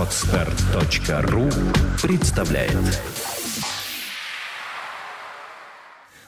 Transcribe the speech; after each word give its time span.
Отстар.ру 0.00 1.50
представляет 2.00 2.72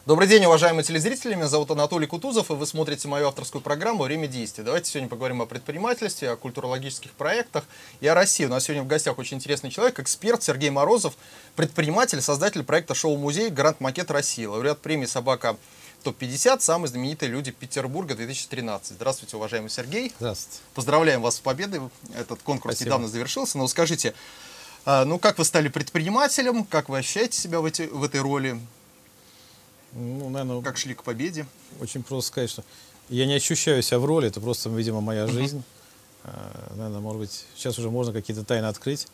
Добрый 0.05 0.29
день, 0.29 0.45
уважаемые 0.45 0.85
телезрители. 0.85 1.35
Меня 1.35 1.49
зовут 1.49 1.71
Анатолий 1.71 2.07
Кутузов, 2.07 2.51
и 2.51 2.53
вы 2.53 2.67
смотрите 2.67 3.09
мою 3.09 3.29
авторскую 3.29 3.63
программу 3.63 4.03
«Время 4.03 4.27
действия». 4.27 4.63
Давайте 4.63 4.91
сегодня 4.91 5.09
поговорим 5.09 5.41
о 5.41 5.47
предпринимательстве, 5.47 6.29
о 6.29 6.37
культурологических 6.37 7.13
проектах 7.13 7.65
и 8.03 8.07
о 8.09 8.15
России. 8.15 8.45
У 8.45 8.49
нас 8.49 8.65
сегодня 8.65 8.83
в 8.83 8.89
гостях 8.89 9.17
очень 9.17 9.39
интересный 9.39 9.71
человек, 9.71 9.99
эксперт 10.01 10.43
Сергей 10.43 10.69
Морозов, 10.69 11.15
предприниматель, 11.57 12.21
создатель 12.21 12.65
проекта 12.65 12.95
«Шоу-музей. 12.95 13.49
Гранд 13.49 13.81
Макет 13.81 14.11
России», 14.11 14.45
лауреат 14.45 14.81
премии 14.81 15.07
«Собака 15.07 15.57
ТОП-50», 16.03 16.61
самые 16.61 16.89
знаменитые 16.89 17.31
люди 17.31 17.51
Петербурга 17.51 18.15
2013. 18.15 18.93
Здравствуйте, 18.97 19.37
уважаемый 19.37 19.69
Сергей. 19.71 20.13
Здравствуйте. 20.19 20.59
Поздравляем 20.75 21.23
вас 21.23 21.37
с 21.37 21.41
победой. 21.41 21.81
Этот 22.15 22.43
конкурс 22.43 22.75
Спасибо. 22.77 22.89
недавно 22.89 23.09
завершился. 23.09 23.59
Но 23.59 23.67
скажите, 23.69 24.15
а, 24.85 25.05
ну 25.05 25.19
как 25.19 25.39
вы 25.39 25.45
стали 25.45 25.69
предпринимателем, 25.69 26.65
как 26.65 26.89
вы 26.89 26.99
ощущаете 26.99 27.39
себя 27.39 27.61
в, 27.61 27.65
эти, 27.65 27.83
в 27.83 28.03
этой 28.03 28.21
роли, 28.21 28.61
Ну, 29.93 30.29
наверное, 30.31 30.63
как 30.63 30.77
шли 30.79 30.95
к 30.95 31.03
победе? 31.03 31.47
очень 31.81 32.03
просто 32.03 32.29
сказать, 32.29 32.51
что 32.51 32.65
я 33.09 33.27
не 33.27 33.35
ощущаю 33.35 33.83
себя 33.83 33.99
в 33.99 34.05
роли, 34.05 34.29
это 34.29 34.41
просто, 34.41 34.69
видимо, 34.71 35.01
моя 35.01 35.27
жизнь. 35.27 35.63
Наверное, 36.77 37.01
может 37.01 37.21
быть, 37.21 37.45
сейчас 37.57 37.79
уже 37.79 37.91
можно 37.91 38.13
какие-то 38.13 38.45
тайны 38.45 38.67
открыть. 38.67 39.09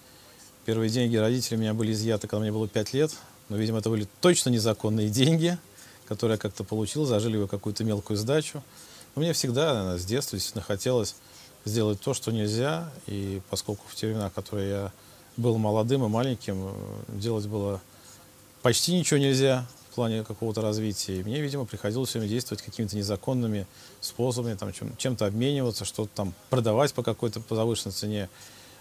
Первые 0.66 0.90
деньги 0.90 1.16
родителей 1.16 1.56
у 1.56 1.60
меня 1.60 1.72
были 1.74 1.92
изъяты, 1.92 2.28
когда 2.28 2.42
мне 2.42 2.52
было 2.52 2.68
5 2.68 2.92
лет. 2.92 3.12
Но, 3.48 3.56
видимо, 3.56 3.78
это 3.78 3.88
были 3.88 4.06
точно 4.20 4.50
незаконные 4.50 5.08
деньги, 5.20 5.58
которые 6.08 6.36
я 6.36 6.38
как-то 6.38 6.64
получил, 6.64 7.04
зажили 7.04 7.36
вы 7.36 7.46
какую-то 7.46 7.84
мелкую 7.84 8.16
сдачу. 8.16 8.62
Но 9.14 9.22
мне 9.22 9.34
всегда, 9.34 9.74
наверное, 9.74 9.98
с 9.98 10.06
детства 10.06 10.36
действительно 10.38 10.64
хотелось 10.64 11.14
сделать 11.66 12.00
то, 12.00 12.14
что 12.14 12.32
нельзя. 12.32 12.90
И 13.06 13.42
поскольку 13.50 13.84
в 13.86 13.94
те 13.94 14.06
времена, 14.06 14.30
в 14.30 14.32
которые 14.32 14.70
я 14.70 14.92
был 15.36 15.58
молодым 15.58 16.04
и 16.04 16.08
маленьким, 16.08 16.68
э, 16.68 16.72
делать 17.08 17.46
было 17.46 17.80
почти 18.62 18.94
ничего 18.94 19.20
нельзя 19.20 19.66
в 19.90 19.94
плане 19.96 20.24
какого-то 20.24 20.62
развития. 20.62 21.20
И 21.20 21.22
мне, 21.22 21.40
видимо, 21.42 21.66
приходилось 21.66 22.08
все 22.08 22.20
время 22.20 22.32
действовать 22.32 22.62
какими-то 22.62 22.96
незаконными 22.96 23.66
способами, 24.00 24.54
там, 24.54 24.72
чем, 24.72 24.96
чем-то 24.96 25.26
обмениваться, 25.26 25.84
что-то 25.84 26.10
там 26.14 26.34
продавать 26.48 26.94
по 26.94 27.02
какой-то 27.02 27.42
завышенной 27.50 27.92
цене, 27.92 28.30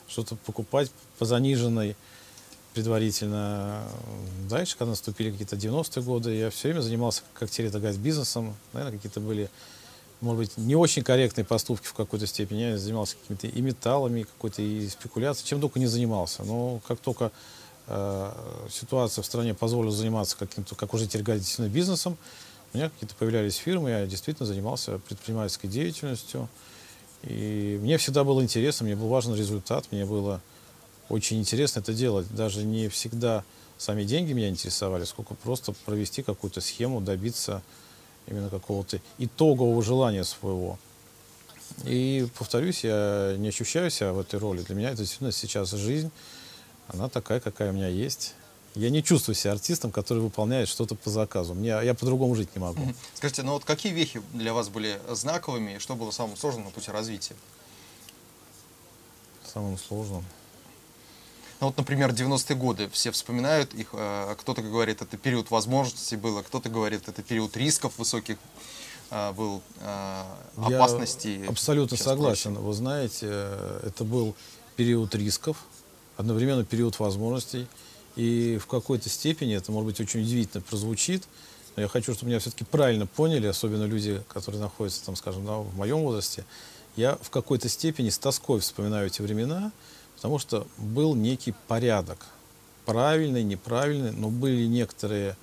что-то 0.07 0.37
покупать 0.37 0.91
по 1.19 1.25
заниженной 1.25 1.97
предварительно. 2.77 3.81
Дальше, 4.47 4.77
когда 4.77 4.91
наступили 4.91 5.31
какие-то 5.31 5.55
90-е 5.55 6.03
годы, 6.03 6.35
я 6.35 6.51
все 6.51 6.67
время 6.67 6.81
занимался, 6.81 7.23
как 7.33 7.49
теперь 7.49 7.65
это 7.65 7.79
говорить, 7.79 7.99
бизнесом. 7.99 8.55
Наверное, 8.71 8.97
какие-то 8.97 9.19
были, 9.19 9.49
может 10.21 10.37
быть, 10.37 10.57
не 10.57 10.75
очень 10.75 11.01
корректные 11.01 11.43
поступки 11.43 11.87
в 11.87 11.93
какой-то 11.95 12.27
степени. 12.27 12.59
Я 12.59 12.77
занимался 12.77 13.15
какими-то 13.17 13.47
и 13.47 13.61
металлами, 13.61 14.19
и 14.19 14.23
какой-то 14.25 14.61
и 14.61 14.87
спекуляцией, 14.89 15.47
чем 15.47 15.59
только 15.59 15.79
не 15.79 15.87
занимался. 15.87 16.43
Но 16.43 16.79
как 16.87 16.99
только 16.99 17.31
э, 17.87 18.31
ситуация 18.69 19.23
в 19.23 19.25
стране 19.25 19.55
позволила 19.55 19.91
заниматься 19.91 20.37
каким-то, 20.37 20.75
как 20.75 20.93
уже 20.93 21.07
теперь 21.07 21.23
бизнесом, 21.69 22.15
у 22.73 22.77
меня 22.77 22.91
какие-то 22.91 23.15
появлялись 23.15 23.55
фирмы, 23.55 23.89
я 23.89 24.05
действительно 24.05 24.45
занимался 24.45 24.99
предпринимательской 24.99 25.67
деятельностью. 25.67 26.47
И 27.23 27.79
мне 27.81 27.97
всегда 27.97 28.23
было 28.23 28.39
интересно, 28.43 28.85
мне 28.85 28.95
был 28.95 29.07
важен 29.07 29.33
результат, 29.33 29.87
мне 29.89 30.05
было 30.05 30.41
очень 31.09 31.39
интересно 31.39 31.79
это 31.79 31.93
делать. 31.93 32.27
Даже 32.33 32.63
не 32.63 32.89
всегда 32.89 33.43
сами 33.77 34.03
деньги 34.03 34.33
меня 34.33 34.49
интересовали, 34.49 35.05
сколько 35.05 35.35
просто 35.35 35.73
провести 35.85 36.23
какую-то 36.23 36.61
схему, 36.61 37.01
добиться 37.01 37.61
именно 38.27 38.49
какого-то 38.49 38.99
итогового 39.17 39.81
желания 39.81 40.23
своего. 40.23 40.77
И, 41.83 42.27
повторюсь, 42.37 42.83
я 42.83 43.35
не 43.37 43.49
ощущаю 43.49 43.89
себя 43.89 44.13
в 44.13 44.19
этой 44.19 44.39
роли. 44.39 44.61
Для 44.61 44.75
меня 44.75 44.89
это 44.89 44.99
действительно 44.99 45.31
сейчас 45.31 45.71
жизнь, 45.71 46.11
она 46.87 47.09
такая, 47.09 47.39
какая 47.39 47.71
у 47.71 47.73
меня 47.73 47.87
есть. 47.87 48.33
Я 48.75 48.89
не 48.89 49.03
чувствую 49.03 49.35
себя 49.35 49.53
артистом, 49.53 49.91
который 49.91 50.19
выполняет 50.19 50.69
что-то 50.69 50.95
по 50.95 51.09
заказу. 51.09 51.53
Мне, 51.53 51.69
я 51.69 51.93
по-другому 51.93 52.35
жить 52.35 52.55
не 52.55 52.61
могу. 52.61 52.81
Скажите, 53.15 53.43
ну 53.43 53.53
вот 53.53 53.65
какие 53.65 53.91
вехи 53.91 54.21
для 54.33 54.53
вас 54.53 54.69
были 54.69 54.99
знаковыми 55.09 55.75
и 55.75 55.79
что 55.79 55.95
было 55.95 56.11
самым 56.11 56.37
сложным 56.37 56.65
на 56.65 56.69
пути 56.69 56.91
развития? 56.91 57.35
Самым 59.51 59.77
сложным. 59.77 60.23
Ну 61.59 61.67
вот, 61.67 61.77
например, 61.77 62.11
90-е 62.11 62.55
годы, 62.55 62.89
все 62.91 63.11
вспоминают 63.11 63.73
их, 63.73 63.87
э, 63.93 64.35
кто-то 64.39 64.61
говорит, 64.61 65.01
это 65.01 65.17
период 65.17 65.49
возможностей 65.49 66.15
был, 66.15 66.37
а 66.37 66.43
кто-то 66.43 66.69
говорит, 66.69 67.07
это 67.07 67.23
период 67.23 67.57
рисков 67.57 67.97
высоких 67.97 68.37
э, 69.09 69.31
был, 69.31 69.61
э, 69.79 70.23
Я 70.69 70.77
опасностей. 70.77 71.47
абсолютно 71.47 71.95
и 71.95 71.97
всем 71.97 72.09
согласен. 72.09 72.53
прочим. 72.53 72.67
Вы 72.67 72.73
знаете, 72.73 73.27
это 73.83 74.03
был 74.03 74.35
период 74.75 75.15
рисков, 75.15 75.57
одновременно 76.15 76.63
период 76.63 76.99
возможностей. 76.99 77.67
И 78.15 78.59
в 78.61 78.67
какой-то 78.67 79.09
степени, 79.09 79.55
это 79.55 79.71
может 79.71 79.87
быть 79.87 79.99
очень 79.99 80.21
удивительно 80.21 80.61
прозвучит, 80.61 81.23
но 81.75 81.83
я 81.83 81.87
хочу, 81.87 82.13
чтобы 82.13 82.29
меня 82.29 82.39
все-таки 82.39 82.65
правильно 82.65 83.05
поняли, 83.05 83.47
особенно 83.47 83.83
люди, 83.85 84.23
которые 84.27 84.61
находятся, 84.61 85.05
там, 85.05 85.15
скажем, 85.15 85.45
да, 85.45 85.57
в 85.57 85.75
моем 85.75 85.99
возрасте. 85.99 86.43
Я 86.95 87.15
в 87.21 87.29
какой-то 87.29 87.69
степени 87.69 88.09
с 88.09 88.17
тоской 88.17 88.59
вспоминаю 88.59 89.07
эти 89.07 89.21
времена, 89.21 89.71
потому 90.17 90.39
что 90.39 90.67
был 90.77 91.15
некий 91.15 91.53
порядок. 91.67 92.25
Правильный, 92.85 93.43
неправильный, 93.43 94.11
но 94.11 94.29
были 94.29 94.65
некоторые 94.65 95.37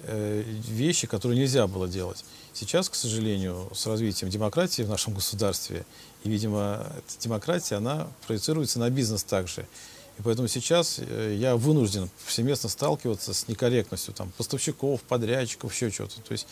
э, 0.00 0.42
вещи, 0.46 1.06
которые 1.06 1.38
нельзя 1.38 1.66
было 1.66 1.86
делать. 1.86 2.24
Сейчас, 2.52 2.88
к 2.88 2.94
сожалению, 2.94 3.68
с 3.74 3.86
развитием 3.86 4.30
демократии 4.30 4.82
в 4.82 4.88
нашем 4.88 5.14
государстве, 5.14 5.84
и, 6.24 6.30
видимо, 6.30 6.86
эта 6.96 7.22
демократия, 7.22 7.74
она 7.74 8.08
проецируется 8.26 8.78
на 8.78 8.88
бизнес 8.88 9.22
также. 9.22 9.66
И 10.18 10.22
поэтому 10.22 10.48
сейчас 10.48 10.98
э, 10.98 11.36
я 11.38 11.56
вынужден 11.56 12.08
повсеместно 12.24 12.70
сталкиваться 12.70 13.34
с 13.34 13.48
некорректностью 13.48 14.14
там, 14.14 14.32
поставщиков, 14.38 15.02
подрядчиков, 15.02 15.74
еще 15.74 15.90
чего-то. 15.90 16.22
То 16.22 16.32
есть 16.32 16.46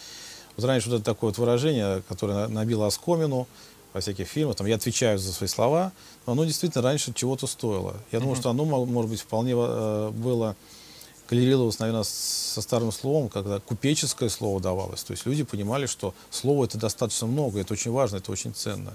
вот 0.56 0.66
раньше 0.66 0.90
вот 0.90 0.96
это 0.96 1.04
такое 1.04 1.30
вот 1.30 1.38
выражение, 1.38 2.02
которое 2.08 2.34
на- 2.34 2.48
набило 2.48 2.86
оскомину 2.86 3.48
во 3.94 4.00
всяких 4.00 4.26
фильмах, 4.26 4.56
там, 4.56 4.66
я 4.66 4.74
отвечаю 4.74 5.18
за 5.18 5.32
свои 5.32 5.48
слова, 5.48 5.92
но 6.26 6.32
оно 6.32 6.44
действительно 6.44 6.82
раньше 6.82 7.14
чего-то 7.14 7.46
стоило. 7.46 7.94
Я 8.10 8.18
думаю, 8.20 8.36
что 8.36 8.50
оно, 8.50 8.64
мо- 8.64 8.84
может 8.84 9.10
быть, 9.10 9.20
вполне 9.20 9.52
э, 9.56 10.10
было 10.10 10.56
коррелировалось, 11.28 11.78
наверное, 11.78 12.02
со 12.02 12.60
старым 12.60 12.92
словом, 12.92 13.28
когда 13.28 13.60
купеческое 13.60 14.28
слово 14.28 14.60
давалось. 14.60 15.02
То 15.04 15.12
есть 15.12 15.24
люди 15.24 15.42
понимали, 15.44 15.86
что 15.86 16.12
слово 16.30 16.64
это 16.64 16.76
достаточно 16.76 17.26
много, 17.26 17.60
это 17.60 17.72
очень 17.72 17.92
важно, 17.92 18.16
это 18.16 18.30
очень 18.32 18.52
ценно. 18.52 18.92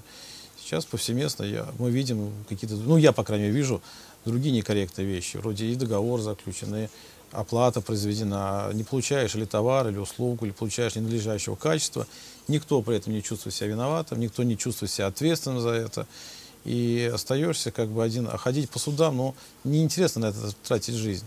Сейчас 0.61 0.85
повсеместно 0.85 1.43
я, 1.43 1.67
мы 1.79 1.89
видим 1.89 2.31
какие-то, 2.47 2.75
ну 2.75 2.97
я, 2.97 3.11
по 3.13 3.23
крайней 3.23 3.45
мере, 3.45 3.55
вижу 3.55 3.81
другие 4.25 4.53
некорректные 4.53 5.07
вещи, 5.07 5.37
вроде 5.37 5.65
и 5.65 5.75
договор 5.75 6.21
заключен, 6.21 6.75
и 6.75 6.87
оплата 7.31 7.81
произведена, 7.81 8.71
не 8.73 8.83
получаешь 8.83 9.35
или 9.35 9.45
товар, 9.45 9.87
или 9.87 9.97
услугу, 9.97 10.45
или 10.45 10.51
получаешь 10.51 10.95
ненадлежащего 10.95 11.55
качества, 11.55 12.07
никто 12.47 12.81
при 12.81 12.97
этом 12.97 13.13
не 13.13 13.21
чувствует 13.23 13.55
себя 13.55 13.67
виноватым, 13.67 14.19
никто 14.19 14.43
не 14.43 14.57
чувствует 14.57 14.91
себя 14.91 15.07
ответственным 15.07 15.61
за 15.61 15.69
это, 15.69 16.07
и 16.65 17.09
остаешься 17.13 17.71
как 17.71 17.89
бы 17.89 18.03
один, 18.03 18.27
а 18.27 18.37
ходить 18.37 18.69
по 18.69 18.79
судам, 18.79 19.17
ну, 19.17 19.35
неинтересно 19.63 20.21
на 20.21 20.25
это 20.27 20.53
тратить 20.63 20.95
жизнь. 20.95 21.25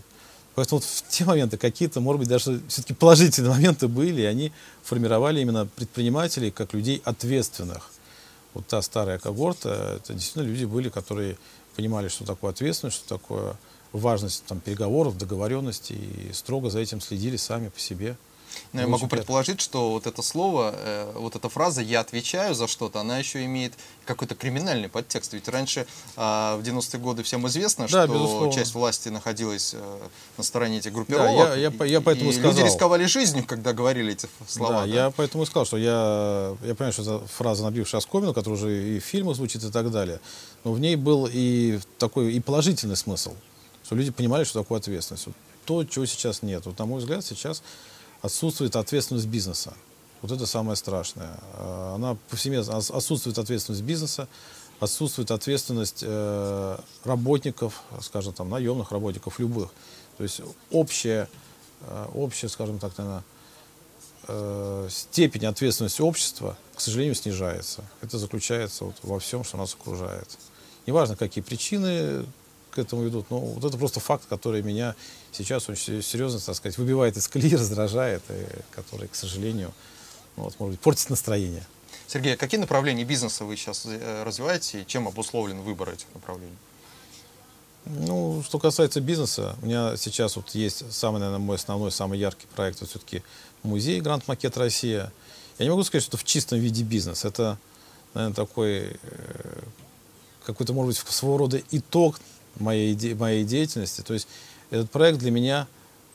Поэтому 0.55 0.79
вот 0.81 0.87
в 0.87 1.09
те 1.09 1.25
моменты 1.25 1.57
какие-то, 1.57 1.99
может 1.99 2.19
быть, 2.19 2.29
даже 2.29 2.61
все-таки 2.67 2.93
положительные 2.93 3.51
моменты 3.51 3.87
были, 3.87 4.21
и 4.21 4.25
они 4.25 4.51
формировали 4.83 5.41
именно 5.41 5.65
предпринимателей 5.65 6.51
как 6.51 6.73
людей 6.73 7.01
ответственных. 7.03 7.89
Вот 8.53 8.67
та 8.67 8.81
старая 8.83 9.17
когорта, 9.17 9.97
это 9.99 10.13
действительно 10.13 10.43
люди 10.43 10.65
были, 10.65 10.89
которые 10.89 11.37
понимали, 11.75 12.07
что 12.07 12.25
такое 12.25 12.51
ответственность, 12.51 12.97
что 12.97 13.17
такое 13.17 13.55
важность 13.91 14.43
там, 14.45 14.59
переговоров, 14.59 15.17
договоренности, 15.17 15.93
и 15.93 16.33
строго 16.33 16.69
за 16.69 16.79
этим 16.79 17.01
следили 17.01 17.37
сами 17.37 17.69
по 17.69 17.79
себе. 17.79 18.17
Но 18.71 18.79
я 18.81 18.87
Было 18.87 18.93
могу 18.93 19.07
предположить, 19.07 19.61
что 19.61 19.91
вот 19.91 20.07
это 20.07 20.21
слово, 20.21 20.73
э, 20.75 21.11
вот 21.15 21.35
эта 21.35 21.47
фраза 21.49 21.81
«я 21.81 21.99
отвечаю 21.99 22.55
за 22.55 22.67
что-то», 22.67 22.99
она 22.99 23.17
еще 23.19 23.43
имеет 23.45 23.73
какой-то 24.05 24.35
криминальный 24.35 24.89
подтекст. 24.89 25.33
Ведь 25.33 25.47
раньше, 25.47 25.85
а, 26.15 26.57
в 26.57 26.61
90-е 26.63 26.99
годы, 26.99 27.23
всем 27.23 27.47
известно, 27.47 27.87
Да, 27.87 28.05
что 28.05 28.13
безусловно. 28.13 28.51
часть 28.53 28.73
власти 28.73 29.09
находилась 29.09 29.73
э, 29.73 29.99
на 30.37 30.43
стороне 30.43 30.77
этих 30.79 30.91
группировок. 30.93 31.31
я- 31.49 31.55
я 31.55 31.71
по- 31.71 31.83
я 31.83 32.01
поэтому 32.01 32.31
и 32.31 32.33
и 32.33 32.37
люди 32.37 32.47
сказал. 32.49 32.65
рисковали 32.65 33.05
жизнью, 33.05 33.45
когда 33.47 33.73
говорили 33.73 34.13
эти 34.13 34.27
слова. 34.47 34.81
да, 34.81 34.85
я 34.85 35.11
поэтому 35.11 35.43
и 35.43 35.45
сказал, 35.45 35.65
что 35.65 35.77
я, 35.77 36.55
я 36.63 36.75
понимаю, 36.75 36.93
что 36.93 37.01
это 37.03 37.27
фраза, 37.27 37.63
набившая 37.63 37.99
оскомину, 37.99 38.33
которая 38.33 38.59
уже 38.59 38.95
и 38.95 38.99
в 38.99 39.03
фильмах 39.05 39.35
звучит 39.35 39.63
и 39.63 39.71
так 39.71 39.91
далее, 39.91 40.19
но 40.63 40.73
в 40.73 40.79
ней 40.79 40.95
был 40.95 41.29
и 41.31 41.79
такой 41.97 42.33
и 42.33 42.39
положительный 42.39 42.97
смысл, 42.97 43.33
что 43.85 43.95
люди 43.95 44.11
понимали, 44.11 44.43
что 44.43 44.61
такое 44.61 44.79
ответственность. 44.79 45.27
Вот 45.27 45.35
то, 45.65 45.83
чего 45.85 46.05
сейчас 46.05 46.41
нет. 46.41 46.65
Вот, 46.65 46.77
на 46.77 46.85
мой 46.85 46.99
взгляд, 46.99 47.23
сейчас 47.25 47.63
отсутствует 48.23 48.75
ответственность 48.75 49.27
бизнеса. 49.27 49.73
Вот 50.23 50.31
это 50.31 50.45
самое 50.47 50.75
страшное. 50.75 51.37
А, 51.53 51.93
Она 51.95 52.17
повсеместно 52.29 52.77
отсутствует 52.77 53.37
ответственность 53.37 53.83
бизнеса, 53.83 54.27
отсутствует 54.79 55.29
ответственность 55.29 55.99
э, 56.01 56.77
работников, 57.03 57.83
скажем, 58.01 58.33
там, 58.33 58.49
наемных 58.49 58.91
работников, 58.91 59.39
любых. 59.39 59.69
То 60.17 60.23
есть 60.23 60.41
общая, 60.71 61.29
э, 61.81 62.07
общая, 62.15 62.49
скажем 62.49 62.79
так, 62.79 62.97
наверное, 62.97 63.23
э, 64.27 64.87
степень 64.89 65.45
ответственности 65.45 66.01
общества, 66.01 66.57
к 66.75 66.81
сожалению, 66.81 67.15
снижается. 67.15 67.83
Это 68.01 68.17
заключается 68.17 68.85
вот 68.85 68.95
во 69.03 69.19
всем, 69.19 69.43
что 69.43 69.57
нас 69.57 69.73
окружает. 69.73 70.37
Неважно, 70.85 71.15
какие 71.15 71.43
причины 71.43 72.25
к 72.71 72.79
этому 72.79 73.07
идут. 73.07 73.27
Ну, 73.29 73.39
вот 73.39 73.63
это 73.63 73.77
просто 73.77 73.99
факт, 73.99 74.25
который 74.27 74.61
меня 74.61 74.95
сейчас 75.33 75.67
очень 75.69 76.01
серьезно, 76.01 76.39
так 76.39 76.55
сказать, 76.55 76.77
выбивает 76.77 77.17
из 77.17 77.27
колеи, 77.27 77.55
раздражает, 77.55 78.21
и 78.29 78.45
который, 78.71 79.07
к 79.07 79.15
сожалению, 79.15 79.73
ну, 80.37 80.43
вот, 80.43 80.59
может 80.59 80.75
быть, 80.75 80.79
портит 80.79 81.09
настроение. 81.09 81.65
Сергей, 82.07 82.33
а 82.33 82.37
какие 82.37 82.59
направления 82.59 83.03
бизнеса 83.03 83.45
вы 83.45 83.55
сейчас 83.55 83.83
э, 83.85 84.23
развиваете 84.23 84.81
и 84.81 84.85
чем 84.85 85.07
обусловлен 85.07 85.61
выбор 85.61 85.89
этих 85.89 86.07
направлений? 86.13 86.55
Ну, 87.85 88.43
что 88.45 88.59
касается 88.59 89.01
бизнеса, 89.01 89.55
у 89.61 89.65
меня 89.65 89.97
сейчас 89.97 90.35
вот 90.35 90.49
есть 90.51 90.91
самый, 90.93 91.19
наверное, 91.19 91.39
мой 91.39 91.57
основной, 91.57 91.91
самый 91.91 92.17
яркий 92.17 92.47
проект, 92.55 92.77
это 92.77 92.87
все-таки 92.87 93.23
музей 93.61 93.99
Гранд 93.99 94.27
Макет 94.27 94.57
Россия. 94.57 95.11
Я 95.59 95.65
не 95.65 95.69
могу 95.69 95.83
сказать, 95.83 96.03
что 96.03 96.15
это 96.15 96.17
в 96.17 96.23
чистом 96.23 96.59
виде 96.59 96.83
бизнес. 96.83 97.25
Это, 97.25 97.57
наверное, 98.13 98.35
такой 98.35 98.97
э, 99.01 99.63
какой-то, 100.45 100.73
может 100.73 101.03
быть, 101.03 101.13
своего 101.13 101.37
рода 101.37 101.61
итог 101.71 102.19
моей, 102.55 103.13
моей 103.15 103.43
деятельности. 103.43 104.01
То 104.01 104.13
есть 104.13 104.27
этот 104.73 104.89
проект 104.89 105.19
для 105.19 105.29
меня 105.29 105.67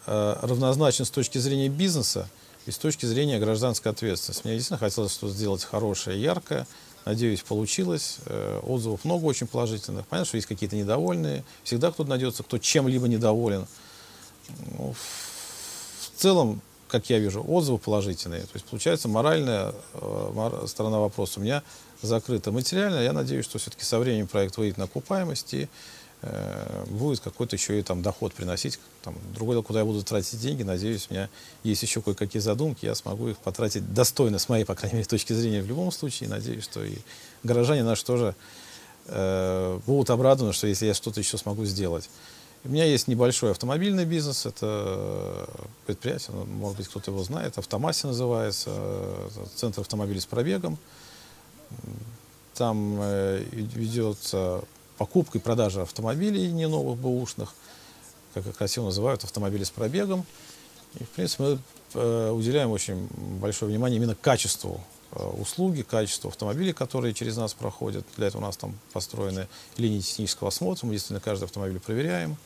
э, 0.06 0.37
равнозначен 0.43 1.05
с 1.05 1.10
точки 1.10 1.38
зрения 1.38 1.69
бизнеса 1.69 2.28
и 2.66 2.72
с 2.72 2.76
точки 2.76 3.06
зрения 3.06 3.38
гражданской 3.38 3.93
ответственности. 3.93 4.44
Мне 4.44 4.55
действительно 4.55 4.78
хотелось 4.78 5.12
что 5.12 5.28
сделать 5.28 5.62
хорошее, 5.62 6.20
яркое. 6.20 6.66
Надеюсь, 7.05 7.43
получилось. 7.43 8.19
Э, 8.26 8.60
отзывов 8.66 9.05
много 9.05 9.25
очень 9.26 9.46
положительных. 9.46 10.06
Понятно, 10.08 10.26
что 10.26 10.37
есть 10.37 10.49
какие-то 10.49 10.75
недовольные. 10.75 11.44
Всегда 11.62 11.93
кто-то 11.93 12.10
найдется, 12.10 12.43
кто 12.43 12.58
чем-либо 12.58 13.06
недоволен. 13.06 13.66
Ну, 14.76 14.93
в 14.93 16.20
целом, 16.20 16.60
как 16.88 17.08
я 17.10 17.20
вижу, 17.20 17.44
отзывы 17.46 17.78
положительные. 17.78 18.43
То 18.43 18.55
есть, 18.55 18.66
получается, 18.66 19.06
моральная 19.06 19.72
э, 19.94 20.64
сторона 20.66 20.99
вопроса 20.99 21.38
у 21.38 21.44
меня 21.44 21.62
закрыта. 22.02 22.50
Материально, 22.50 23.00
я 23.00 23.12
надеюсь, 23.12 23.44
что 23.44 23.58
все-таки 23.58 23.84
со 23.84 24.00
временем 24.00 24.26
проект 24.26 24.56
выйдет 24.56 24.78
на 24.78 24.84
окупаемость 24.84 25.55
и 25.55 25.69
будет 26.87 27.20
какой-то 27.20 27.55
еще 27.55 27.79
и 27.79 27.82
там 27.82 28.03
доход 28.03 28.35
приносить. 28.35 28.81
Там, 29.03 29.15
другое, 29.35 29.62
куда 29.62 29.81
я 29.81 29.85
буду 29.85 30.03
тратить 30.03 30.41
деньги, 30.41 30.65
надеюсь, 30.65 31.06
у 31.11 31.15
меня 31.15 31.29
есть 31.62 31.82
еще 31.82 32.03
кое-какие 32.03 32.41
задумки, 32.43 32.87
я 32.87 32.94
смогу 32.94 33.29
их 33.29 33.38
потратить 33.38 33.94
достойно, 33.94 34.38
с 34.38 34.49
моей, 34.49 34.65
по 34.65 34.75
крайней 34.75 34.97
мере, 34.97 35.06
точки 35.06 35.32
зрения 35.32 35.62
в 35.62 35.67
любом 35.67 35.93
случае. 35.93 36.29
Надеюсь, 36.29 36.65
что 36.65 36.85
и 36.85 36.97
горожане 37.44 37.85
наши 37.85 38.05
тоже 38.05 38.35
э, 39.06 39.79
будут 39.87 40.11
обрадованы, 40.11 40.53
что 40.53 40.67
если 40.67 40.87
я 40.87 40.94
что-то 40.94 41.20
еще 41.20 41.38
смогу 41.38 41.65
сделать. 41.65 42.11
У 42.65 42.70
меня 42.70 42.85
есть 42.85 43.06
небольшой 43.06 43.53
автомобильный 43.53 44.05
бизнес, 44.05 44.44
это 44.44 45.49
предприятие, 45.87 46.35
ну, 46.35 46.44
может 46.47 46.79
быть, 46.79 46.88
кто-то 46.88 47.12
его 47.12 47.23
знает, 47.23 47.56
Автомасси 47.56 48.06
называется, 48.06 48.70
центр 49.55 49.82
автомобилей 49.82 50.19
с 50.19 50.26
пробегом. 50.26 50.76
Там 52.55 52.99
э, 53.00 53.44
ведется 53.53 54.65
покупка 54.99 55.39
и 55.39 55.41
продажа 55.41 55.83
автомобилей 55.83 56.50
не 56.50 56.69
новых, 56.69 56.99
бэушных, 56.99 57.55
как 58.35 58.47
их 58.47 58.56
красиво 58.56 58.87
называют, 58.87 59.25
автомобили 59.25 59.65
с 59.65 59.71
пробегом. 59.71 60.27
И, 60.99 61.05
в 61.05 61.09
принципе, 61.11 61.43
мы 61.45 61.59
э, 61.95 62.31
уделяем 62.31 62.71
очень 62.71 63.09
большое 63.41 63.71
внимание 63.71 63.99
именно 63.99 64.15
качеству 64.15 64.81
э, 65.12 65.23
услуги, 65.23 65.83
качеству 65.83 66.29
автомобилей, 66.29 66.73
которые 66.73 67.15
через 67.15 67.37
нас 67.37 67.55
проходят. 67.55 68.05
Для 68.17 68.27
этого 68.27 68.43
у 68.43 68.45
нас 68.45 68.56
там 68.56 68.79
построены 68.93 69.49
линии 69.77 70.00
технического 70.00 70.49
осмотра, 70.49 70.87
мы 70.87 70.93
действительно 70.93 71.21
каждый 71.21 71.44
автомобиль 71.44 71.79
проверяем. 71.79 72.37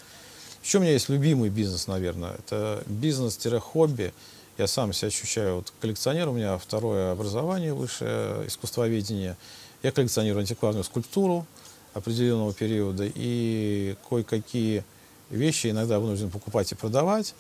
Еще 0.63 0.79
у 0.79 0.81
меня 0.81 0.93
есть 0.93 1.09
любимый 1.09 1.51
бизнес, 1.51 1.87
наверное, 1.87 2.35
это 2.35 2.83
бизнес-хобби. 2.87 4.13
Я 4.59 4.67
сам 4.67 4.93
себя 4.93 5.09
ощущаю 5.09 5.57
вот, 5.57 5.73
коллекционер, 5.81 6.29
у 6.29 6.33
меня 6.33 6.59
второе 6.59 7.13
образование, 7.13 7.73
высшее 7.73 8.47
искусствоведение. 8.47 9.37
Я 9.83 9.91
коллекционирую 9.91 10.41
антикварную 10.41 10.85
скульптуру 10.85 11.47
определенного 11.95 12.53
периода 12.53 13.11
и 13.13 13.97
кое-какие 14.09 14.85
вещи 15.31 15.69
иногда 15.69 15.99
вынужден 15.99 16.31
покупать 16.31 16.73
и 16.73 16.75
продавать. 16.75 17.35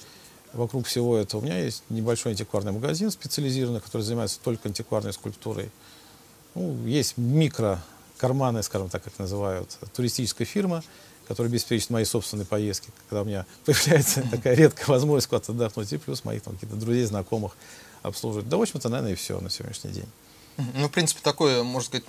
Вокруг 0.52 0.86
всего 0.86 1.16
этого 1.16 1.40
у 1.40 1.44
меня 1.44 1.58
есть 1.58 1.82
небольшой 1.88 2.32
антикварный 2.32 2.72
магазин 2.72 3.10
специализированный, 3.10 3.80
который 3.80 4.02
занимается 4.02 4.38
только 4.42 4.68
антикварной 4.68 5.12
скульптурой. 5.12 5.70
Ну, 6.54 6.86
есть 6.86 7.16
микро 7.16 7.82
карманы, 8.18 8.62
скажем 8.62 8.90
так, 8.90 9.02
как 9.02 9.18
называют, 9.18 9.78
туристическая 9.94 10.46
фирма, 10.46 10.84
который 11.26 11.46
обеспечит 11.46 11.88
мои 11.90 12.04
собственные 12.04 12.46
поездки, 12.46 12.90
когда 13.08 13.22
у 13.22 13.24
меня 13.24 13.46
появляется 13.64 14.22
такая 14.30 14.54
редкая 14.54 14.86
возможность 14.86 15.28
куда-то 15.28 15.52
отдохнуть, 15.52 15.92
и 15.92 15.96
плюс 15.96 16.24
моих 16.24 16.42
там, 16.42 16.54
каких-то 16.54 16.76
друзей, 16.76 17.04
знакомых 17.04 17.56
обслуживать. 18.02 18.48
Да, 18.48 18.58
в 18.58 18.62
общем-то, 18.62 18.88
наверное, 18.90 19.12
и 19.12 19.16
все 19.16 19.40
на 19.40 19.48
сегодняшний 19.48 19.92
день. 19.92 20.08
Ну, 20.56 20.88
в 20.88 20.90
принципе, 20.90 21.20
такое, 21.22 21.62
можно 21.62 21.86
сказать, 21.86 22.04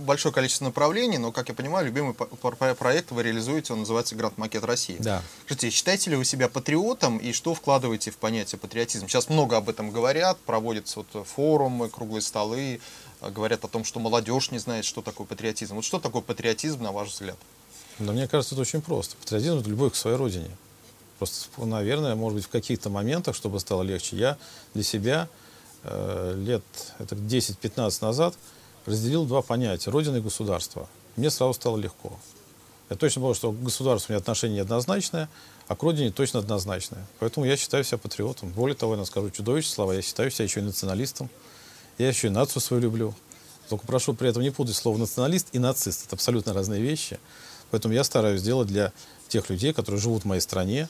большое 0.00 0.32
количество 0.32 0.64
направлений, 0.64 1.18
но, 1.18 1.30
как 1.30 1.48
я 1.48 1.54
понимаю, 1.54 1.86
любимый 1.86 2.14
проект 2.14 3.10
вы 3.10 3.22
реализуете, 3.22 3.74
он 3.74 3.80
называется 3.80 4.14
«Гранд 4.16 4.38
Макет 4.38 4.64
России». 4.64 4.96
Да. 4.98 5.22
Скажите, 5.44 5.70
считаете 5.70 6.10
ли 6.10 6.16
вы 6.16 6.24
себя 6.24 6.48
патриотом 6.48 7.18
и 7.18 7.32
что 7.32 7.54
вкладываете 7.54 8.10
в 8.10 8.16
понятие 8.16 8.58
патриотизм? 8.58 9.08
Сейчас 9.08 9.28
много 9.28 9.58
об 9.58 9.68
этом 9.68 9.90
говорят, 9.90 10.38
проводятся 10.38 11.00
вот 11.00 11.26
форумы, 11.26 11.90
круглые 11.90 12.22
столы, 12.22 12.80
говорят 13.20 13.64
о 13.64 13.68
том, 13.68 13.84
что 13.84 14.00
молодежь 14.00 14.50
не 14.50 14.58
знает, 14.58 14.84
что 14.84 15.02
такое 15.02 15.26
патриотизм. 15.26 15.74
Вот 15.74 15.84
что 15.84 15.98
такое 15.98 16.22
патриотизм, 16.22 16.82
на 16.82 16.92
ваш 16.92 17.10
взгляд? 17.10 17.36
Но 17.98 18.12
мне 18.12 18.26
кажется, 18.28 18.54
это 18.54 18.62
очень 18.62 18.80
просто. 18.80 19.16
Патриотизм— 19.16 19.58
это 19.58 19.68
любовь 19.68 19.92
к 19.92 19.96
своей 19.96 20.16
родине. 20.16 20.50
Просто, 21.18 21.48
наверное, 21.64 22.14
может 22.14 22.36
быть, 22.36 22.44
в 22.44 22.50
каких-то 22.50 22.90
моментах, 22.90 23.34
чтобы 23.34 23.58
стало 23.60 23.82
легче, 23.82 24.16
я 24.16 24.38
для 24.74 24.82
себя 24.82 25.28
лет 26.36 26.62
это 26.98 27.14
10-15 27.14 27.98
назад 28.02 28.34
разделил 28.86 29.24
два 29.24 29.42
понятия— 29.42 29.90
родина 29.92 30.16
и 30.16 30.20
государство. 30.20 30.88
Мне 31.16 31.30
сразу 31.30 31.54
стало 31.54 31.76
легко. 31.76 32.18
Я 32.88 32.96
точно 32.96 33.22
понял, 33.22 33.34
что 33.34 33.50
к 33.50 33.62
государству 33.62 34.10
у 34.10 34.12
меня 34.12 34.20
отношение 34.20 34.62
однозначное, 34.62 35.28
а 35.66 35.74
к 35.74 35.82
родине 35.82 36.12
точно 36.12 36.38
однозначное. 36.40 37.04
Поэтому 37.18 37.44
я 37.44 37.56
считаю 37.56 37.82
себя 37.82 37.98
патриотом. 37.98 38.50
Более 38.50 38.76
того, 38.76 38.94
я 38.94 39.04
скажу 39.04 39.30
чудовищные 39.30 39.74
слова, 39.74 39.92
я 39.92 40.02
считаю 40.02 40.30
себя 40.30 40.44
еще 40.44 40.60
и 40.60 40.62
националистом. 40.62 41.28
Я 41.98 42.08
еще 42.08 42.28
и 42.28 42.30
нацию 42.30 42.62
свою 42.62 42.82
люблю. 42.82 43.14
Только 43.68 43.86
прошу 43.86 44.14
при 44.14 44.28
этом 44.28 44.42
не 44.42 44.50
путать 44.50 44.76
слово 44.76 44.98
националист 44.98 45.48
и 45.52 45.58
нацист. 45.58 46.06
Это 46.06 46.14
абсолютно 46.14 46.52
разные 46.52 46.80
вещи. 46.80 47.18
Поэтому 47.72 47.94
я 47.94 48.04
стараюсь 48.04 48.40
сделать 48.40 48.68
для 48.68 48.92
тех 49.28 49.50
людей, 49.50 49.72
которые 49.72 50.00
живут 50.00 50.22
в 50.22 50.26
моей 50.26 50.40
стране, 50.40 50.88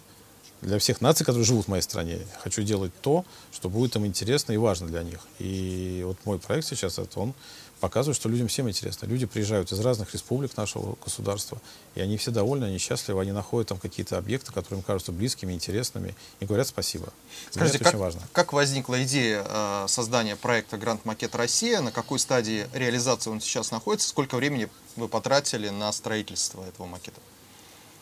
для 0.62 0.78
всех 0.78 1.00
наций, 1.00 1.24
которые 1.24 1.44
живут 1.44 1.66
в 1.66 1.68
моей 1.68 1.82
стране. 1.82 2.18
Хочу 2.42 2.62
делать 2.62 2.92
то, 3.02 3.24
что 3.52 3.68
будет 3.68 3.96
им 3.96 4.06
интересно 4.06 4.52
и 4.52 4.56
важно 4.56 4.86
для 4.86 5.02
них. 5.02 5.20
И 5.38 6.02
вот 6.04 6.16
мой 6.24 6.38
проект 6.38 6.66
сейчас, 6.66 6.98
это 6.98 7.20
он 7.20 7.34
показывает, 7.80 8.16
что 8.16 8.28
людям 8.28 8.48
всем 8.48 8.68
интересно. 8.68 9.06
Люди 9.06 9.26
приезжают 9.26 9.70
из 9.70 9.80
разных 9.80 10.12
республик 10.14 10.56
нашего 10.56 10.96
государства, 11.04 11.60
и 11.94 12.00
они 12.00 12.16
все 12.16 12.30
довольны, 12.30 12.64
они 12.64 12.78
счастливы, 12.78 13.20
они 13.20 13.32
находят 13.32 13.68
там 13.68 13.78
какие-то 13.78 14.16
объекты, 14.16 14.52
которые 14.52 14.78
им 14.78 14.84
кажутся 14.84 15.12
близкими, 15.12 15.52
интересными, 15.52 16.14
и 16.40 16.46
говорят 16.46 16.68
спасибо. 16.68 17.12
Скажите, 17.50 17.78
как, 17.78 17.94
важно. 17.94 18.22
как 18.32 18.52
возникла 18.52 19.02
идея 19.04 19.44
э, 19.46 19.86
создания 19.88 20.36
проекта 20.36 20.78
«Гранд 20.78 21.04
Макет 21.04 21.34
Россия», 21.34 21.80
на 21.80 21.92
какой 21.92 22.18
стадии 22.18 22.66
реализации 22.72 23.30
он 23.30 23.40
сейчас 23.40 23.70
находится, 23.70 24.08
сколько 24.08 24.36
времени 24.36 24.68
вы 24.96 25.08
потратили 25.08 25.68
на 25.68 25.92
строительство 25.92 26.64
этого 26.64 26.86
макета? 26.86 27.20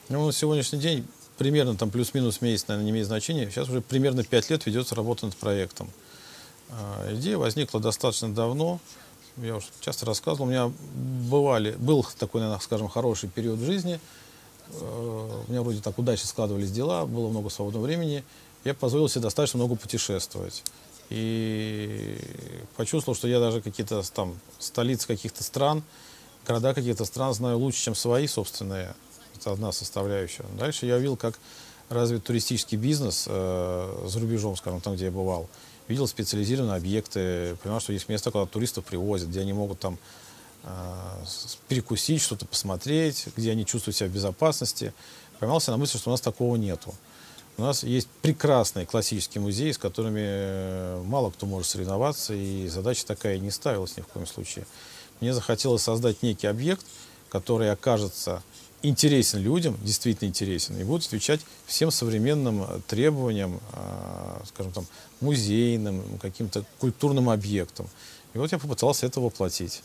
Ну, 0.09 0.27
на 0.27 0.33
сегодняшний 0.33 0.79
день 0.79 1.07
примерно 1.37 1.77
там 1.77 1.91
плюс-минус 1.91 2.41
месяц, 2.41 2.69
наверное, 2.69 2.85
не 2.85 2.91
имеет 2.91 3.07
значения. 3.07 3.51
Сейчас 3.51 3.69
уже 3.69 3.81
примерно 3.81 4.25
5 4.25 4.51
лет 4.51 4.67
ведется 4.67 4.95
работа 4.95 5.27
над 5.27 5.37
проектом. 5.37 5.91
Э, 6.71 7.15
идея 7.15 7.39
возникла 7.39 7.81
достаточно 7.81 8.33
давно 8.33 8.81
я 9.37 9.57
уже 9.57 9.67
часто 9.81 10.07
рассказывал, 10.07 10.47
у 10.47 10.51
меня 10.51 10.73
бывали, 10.95 11.73
был 11.73 12.07
такой, 12.19 12.41
наверное, 12.41 12.63
скажем, 12.63 12.89
хороший 12.89 13.29
период 13.29 13.59
в 13.59 13.65
жизни. 13.65 13.99
Э, 14.69 15.43
у 15.47 15.51
меня 15.51 15.63
вроде 15.63 15.81
так 15.81 15.99
удачно 15.99 16.29
складывались 16.29 16.71
дела, 16.71 17.05
было 17.07 17.29
много 17.29 17.51
свободного 17.51 17.85
времени. 17.85 18.25
Я 18.65 18.75
позволил 18.75 19.09
себе 19.09 19.23
достаточно 19.23 19.59
много 19.59 19.75
путешествовать. 19.75 20.63
И 21.11 22.17
почувствовал, 22.77 23.17
что 23.17 23.29
я 23.29 23.41
даже 23.41 23.61
какие-то 23.61 24.03
там 24.13 24.39
столицы 24.59 25.07
каких-то 25.07 25.43
стран, 25.43 25.83
города 26.47 26.73
каких-то 26.73 27.05
стран 27.05 27.35
знаю 27.35 27.59
лучше, 27.59 27.83
чем 27.83 27.95
свои 27.95 28.27
собственные. 28.27 28.95
Это 29.37 29.53
одна 29.53 29.73
составляющая. 29.73 30.45
Дальше 30.59 30.87
я 30.87 30.97
увидел, 30.97 31.17
как 31.17 31.39
развит 31.89 32.25
туристический 32.25 32.79
бизнес 32.79 33.27
э, 33.29 34.07
за 34.07 34.21
рубежом, 34.21 34.57
скажем, 34.57 34.81
там, 34.81 34.95
где 34.95 35.07
я 35.07 35.11
бывал 35.11 35.49
видел 35.89 36.07
специализированные 36.07 36.77
объекты, 36.77 37.57
понимал, 37.63 37.81
что 37.81 37.93
есть 37.93 38.09
места, 38.09 38.31
куда 38.31 38.47
туристов 38.47 38.85
привозят, 38.85 39.29
где 39.29 39.41
они 39.41 39.53
могут 39.53 39.81
там 39.81 39.99
э, 40.63 40.69
перекусить, 41.69 42.23
что-то 42.23 42.47
посмотреть, 42.47 43.27
где 43.37 43.51
они 43.51 43.67
чувствуют 43.67 43.97
себя 43.97 44.09
в 44.09 44.13
безопасности. 44.13 44.95
Поймался 45.39 45.71
на 45.73 45.77
мысли, 45.77 45.99
что 45.99 46.11
у 46.11 46.13
нас 46.13 46.21
такого 46.21 46.57
нету. 46.57 46.95
У 47.57 47.63
нас 47.63 47.85
есть 47.85 48.09
прекрасные 48.23 48.87
классические 48.87 49.43
музеи, 49.43 49.73
с 49.73 49.79
которыми 49.79 50.23
э, 50.23 51.03
мало 51.05 51.31
кто 51.31 51.47
может 51.47 51.69
соревноваться, 51.69 52.35
и 52.35 52.69
задача 52.69 53.07
такая 53.07 53.39
не 53.39 53.51
ставилась 53.51 53.97
ни 53.97 54.01
в 54.01 54.07
коем 54.07 54.27
случае. 54.27 54.67
Мне 55.21 55.33
захотелось 55.33 55.83
создать 55.83 56.23
некий 56.23 56.47
объект, 56.47 56.85
который 57.29 57.71
окажется 57.71 58.43
интересен 58.85 59.41
людям, 59.41 59.77
действительно 59.83 60.29
интересен, 60.29 60.79
и 60.79 60.85
будет 60.85 61.07
отвечать 61.07 61.41
всем 61.67 61.91
современным 61.91 62.63
э, 62.63 62.81
требованиям, 62.87 63.61
э, 63.73 64.41
скажем 64.49 64.73
там, 64.73 64.87
музейным, 65.21 66.03
каким-то 66.21 66.65
культурным 66.79 67.31
объектам. 67.31 67.87
И 68.35 68.39
вот 68.39 68.53
я 68.53 68.59
попытался 68.59 69.07
это 69.07 69.21
воплотить. 69.21 69.83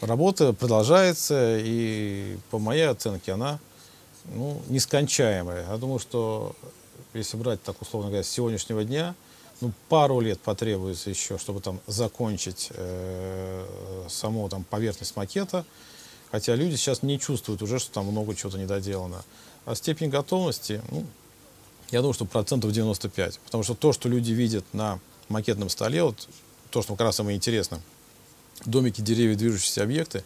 Работа 0.00 0.52
продолжается, 0.52 1.58
и 1.60 2.36
по 2.50 2.58
моей 2.58 2.88
оценке 2.88 3.32
она 3.32 3.60
ну, 4.24 4.60
нескончаемая. 4.68 5.66
Я 5.70 5.76
думаю, 5.76 5.98
что 5.98 6.56
если 7.14 7.36
брать, 7.36 7.62
так 7.62 7.80
условно 7.80 8.08
говоря, 8.08 8.24
с 8.24 8.28
сегодняшнего 8.28 8.84
дня, 8.84 9.14
ну, 9.60 9.70
пару 9.88 10.20
лет 10.20 10.40
потребуется 10.40 11.10
еще, 11.10 11.38
чтобы 11.38 11.60
там 11.60 11.80
закончить 11.86 12.70
э, 12.70 13.64
саму 14.08 14.48
там 14.48 14.64
поверхность 14.64 15.14
макета, 15.14 15.64
хотя 16.32 16.56
люди 16.56 16.74
сейчас 16.74 17.02
не 17.02 17.20
чувствуют 17.20 17.62
уже, 17.62 17.78
что 17.78 17.92
там 17.92 18.06
много 18.06 18.34
чего-то 18.34 18.58
недоделано. 18.58 19.22
А 19.66 19.76
степень 19.76 20.08
готовности, 20.08 20.82
ну, 20.90 21.06
я 21.92 22.00
думаю, 22.00 22.14
что 22.14 22.24
процентов 22.24 22.72
95, 22.72 23.38
потому 23.44 23.62
что 23.62 23.74
то, 23.74 23.92
что 23.92 24.08
люди 24.08 24.32
видят 24.32 24.64
на 24.72 24.98
макетном 25.28 25.68
столе, 25.68 26.02
вот 26.02 26.28
то, 26.70 26.82
что 26.82 26.94
как 26.94 27.02
раз 27.02 27.16
самое 27.16 27.36
интересное, 27.36 27.80
домики, 28.64 29.02
деревья, 29.02 29.36
движущиеся 29.36 29.82
объекты, 29.82 30.24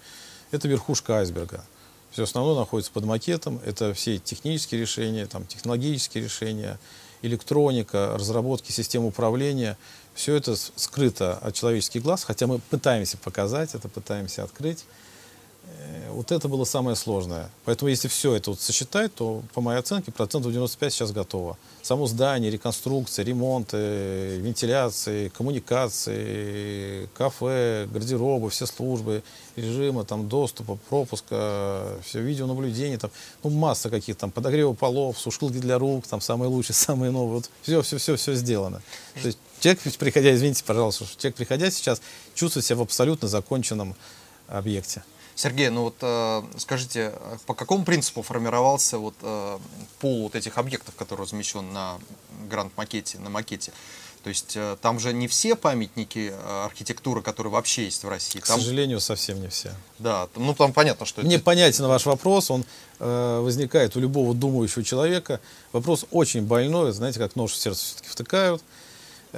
это 0.53 0.69
верхушка 0.69 1.19
айсберга. 1.19 1.65
Все 2.13 2.23
основное 2.23 2.55
находится 2.55 2.93
под 2.93 3.05
макетом, 3.05 3.61
это 3.67 3.93
все 3.93 4.19
технические 4.19 4.81
решения, 4.81 5.27
там, 5.27 5.45
технологические 5.45 6.25
решения, 6.25 6.79
электроника, 7.21 8.15
разработки 8.15 8.71
систем 8.71 9.05
управления. 9.05 9.77
Все 10.15 10.35
это 10.37 10.55
скрыто 10.57 11.37
от 11.37 11.55
человеческих 11.55 12.03
глаз, 12.03 12.25
хотя 12.25 12.47
мы 12.47 12.61
пытаемся 12.61 13.19
показать 13.19 13.75
это, 13.75 13.89
пытаемся 13.89 14.45
открыть. 14.45 14.85
Э, 15.67 16.11
вот 16.13 16.33
это 16.33 16.49
было 16.49 16.65
самое 16.65 16.97
сложное. 16.97 17.51
Поэтому 17.65 17.89
если 17.89 18.09
все 18.09 18.35
это 18.35 18.51
вот 18.51 18.61
сосчитать, 18.61 19.15
то, 19.15 19.43
по 19.55 19.61
моей 19.61 19.79
оценке, 19.79 20.13
процентов 20.13 20.53
95 20.53 20.93
сейчас 20.93 21.13
готово. 21.13 21.57
Само 21.83 22.07
здание, 22.07 22.51
реконструкция, 22.51 23.25
ремонты, 23.25 24.39
вентиляции, 24.39 25.29
коммуникации, 25.29 27.09
кафе, 27.15 27.87
гардеробы, 27.93 28.51
все 28.51 28.67
службы, 28.67 29.23
режимы 29.57 30.05
там, 30.05 30.29
доступа, 30.29 30.79
пропуска, 30.89 31.99
все 32.05 32.21
видеонаблюдение, 32.21 32.99
там, 32.99 33.11
ну, 33.43 33.51
масса 33.51 33.91
каких-то 33.91 34.23
там, 34.23 34.31
подогрева 34.31 34.73
полов, 34.73 35.19
сушилки 35.19 35.59
для 35.59 35.79
рук, 35.79 36.07
там, 36.07 36.21
самые 36.21 36.49
лучшие, 36.49 36.75
самые 36.77 37.11
новые. 37.11 37.37
Вот 37.37 37.51
все, 37.63 37.83
все, 37.83 37.99
все, 37.99 38.17
все 38.17 38.35
сделано. 38.35 38.81
То 39.21 39.27
есть 39.27 39.39
человек, 39.61 39.81
приходя, 39.99 40.35
извините, 40.35 40.65
пожалуйста, 40.65 41.05
человек, 41.19 41.37
приходя 41.37 41.71
сейчас, 41.71 42.01
чувствует 42.35 42.65
себя 42.65 42.77
в 42.77 42.83
абсолютно 42.83 43.29
законченном 43.29 43.95
объекте. 44.49 45.03
Сергей, 45.37 45.69
ну 45.69 45.83
вот 45.83 45.97
э, 46.01 46.43
скажите, 46.57 47.13
по 47.45 47.53
какому 47.53 47.85
принципу 47.85 48.23
формировался 48.23 48.97
вот 48.97 49.15
э, 49.21 49.59
пул 50.01 50.23
вот 50.23 50.35
этих 50.35 50.57
объектов, 50.57 50.95
который 50.97 51.21
размещен 51.21 51.75
на 51.75 51.99
гранд-макете, 52.49 53.19
на 53.19 53.29
макете? 53.29 53.71
То 54.25 54.31
есть 54.31 54.57
э, 54.57 54.79
там 54.81 54.99
же 54.99 55.13
не 55.13 55.29
все 55.29 55.55
памятники 55.55 56.33
архитектуры, 56.65 57.21
которые 57.21 57.53
вообще 57.53 57.85
есть 57.85 58.03
в 58.03 58.09
России. 58.09 58.41
К 58.41 58.47
там... 58.47 58.59
сожалению, 58.59 58.99
совсем 58.99 59.43
не 59.43 59.49
все. 59.49 59.73
Да, 59.99 60.27
ну 60.37 60.55
там 60.55 60.73
понятно, 60.73 61.05
что 61.05 61.21
Мне 61.21 61.37
это... 61.37 61.45
понятен 61.45 61.87
ваш 61.87 62.07
вопрос, 62.07 62.51
он 62.51 62.65
э, 62.99 63.41
возникает 63.41 63.95
у 63.95 64.01
любого 64.01 64.35
думающего 64.35 64.83
человека. 64.85 65.41
Вопрос 65.73 66.07
очень 66.13 66.43
больной, 66.47 66.93
знаете, 66.93 67.19
как 67.19 67.37
нож 67.37 67.53
в 67.53 67.57
сердце 67.57 67.85
все-таки 67.85 68.09
втыкают. 68.09 68.63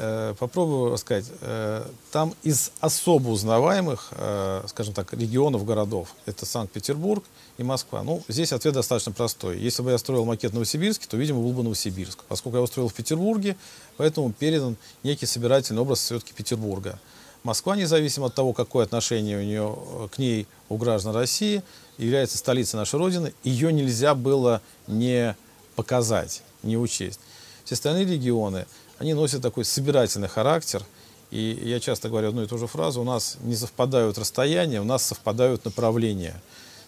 Э, 0.01 0.33
попробую 0.39 0.93
рассказать. 0.93 1.25
Э, 1.41 1.85
там 2.13 2.33
из 2.45 2.71
особо 2.79 3.31
узнаваемых, 3.31 4.11
э, 4.13 4.63
скажем 4.69 4.95
так, 4.95 5.13
регионов, 5.13 5.65
городов, 5.65 6.15
это 6.25 6.47
Санкт-Петербург 6.47 7.25
и 7.57 7.65
Москва. 7.65 8.05
Ну, 8.05 8.23
здесь 8.29 8.53
ответ 8.53 8.75
достаточно 8.75 9.11
простой. 9.11 9.59
Если 9.59 9.83
бы 9.83 9.91
я 9.91 9.99
строил 9.99 10.25
макет 10.25 10.53
в 10.53 10.55
Новосибирске, 10.55 11.09
то, 11.09 11.17
видимо, 11.17 11.41
был 11.41 11.53
бы 11.53 11.65
Новосибирск. 11.65 12.23
Поскольку 12.29 12.55
я 12.55 12.59
его 12.61 12.69
строил 12.69 12.89
в 12.89 12.95
Петербурге, 12.95 13.57
поэтому 13.97 14.33
передан 14.33 14.77
некий 15.03 15.27
собирательный 15.27 15.83
образ 15.83 15.99
все-таки 15.99 16.33
Петербурга. 16.33 17.01
Москва, 17.43 17.75
независимо 17.75 18.27
от 18.27 18.35
того, 18.37 18.53
какое 18.53 18.85
отношение 18.85 19.39
у 19.39 19.43
нее 19.43 20.09
к 20.15 20.19
ней 20.19 20.47
у 20.69 20.77
граждан 20.77 21.13
России, 21.13 21.65
является 21.97 22.39
столицей 22.39 22.77
нашей 22.77 23.01
Родины, 23.01 23.35
ее 23.43 23.73
нельзя 23.73 24.15
было 24.15 24.63
не 24.87 25.37
показать, 25.75 26.43
не 26.63 26.77
учесть. 26.77 27.19
Все 27.65 27.75
остальные 27.75 28.05
регионы 28.05 28.67
они 28.99 29.15
носят 29.15 29.43
такой 29.43 29.65
собирательный 29.65 30.29
характер. 30.29 30.85
И 31.31 31.61
я 31.63 31.79
часто 31.79 32.09
говорю 32.09 32.29
одну 32.29 32.43
и 32.43 32.47
ту 32.47 32.57
же 32.57 32.67
фразу, 32.67 33.03
у 33.03 33.05
нас 33.05 33.37
не 33.43 33.55
совпадают 33.55 34.17
расстояния, 34.17 34.81
у 34.81 34.85
нас 34.85 35.03
совпадают 35.03 35.65
направления. 35.65 36.41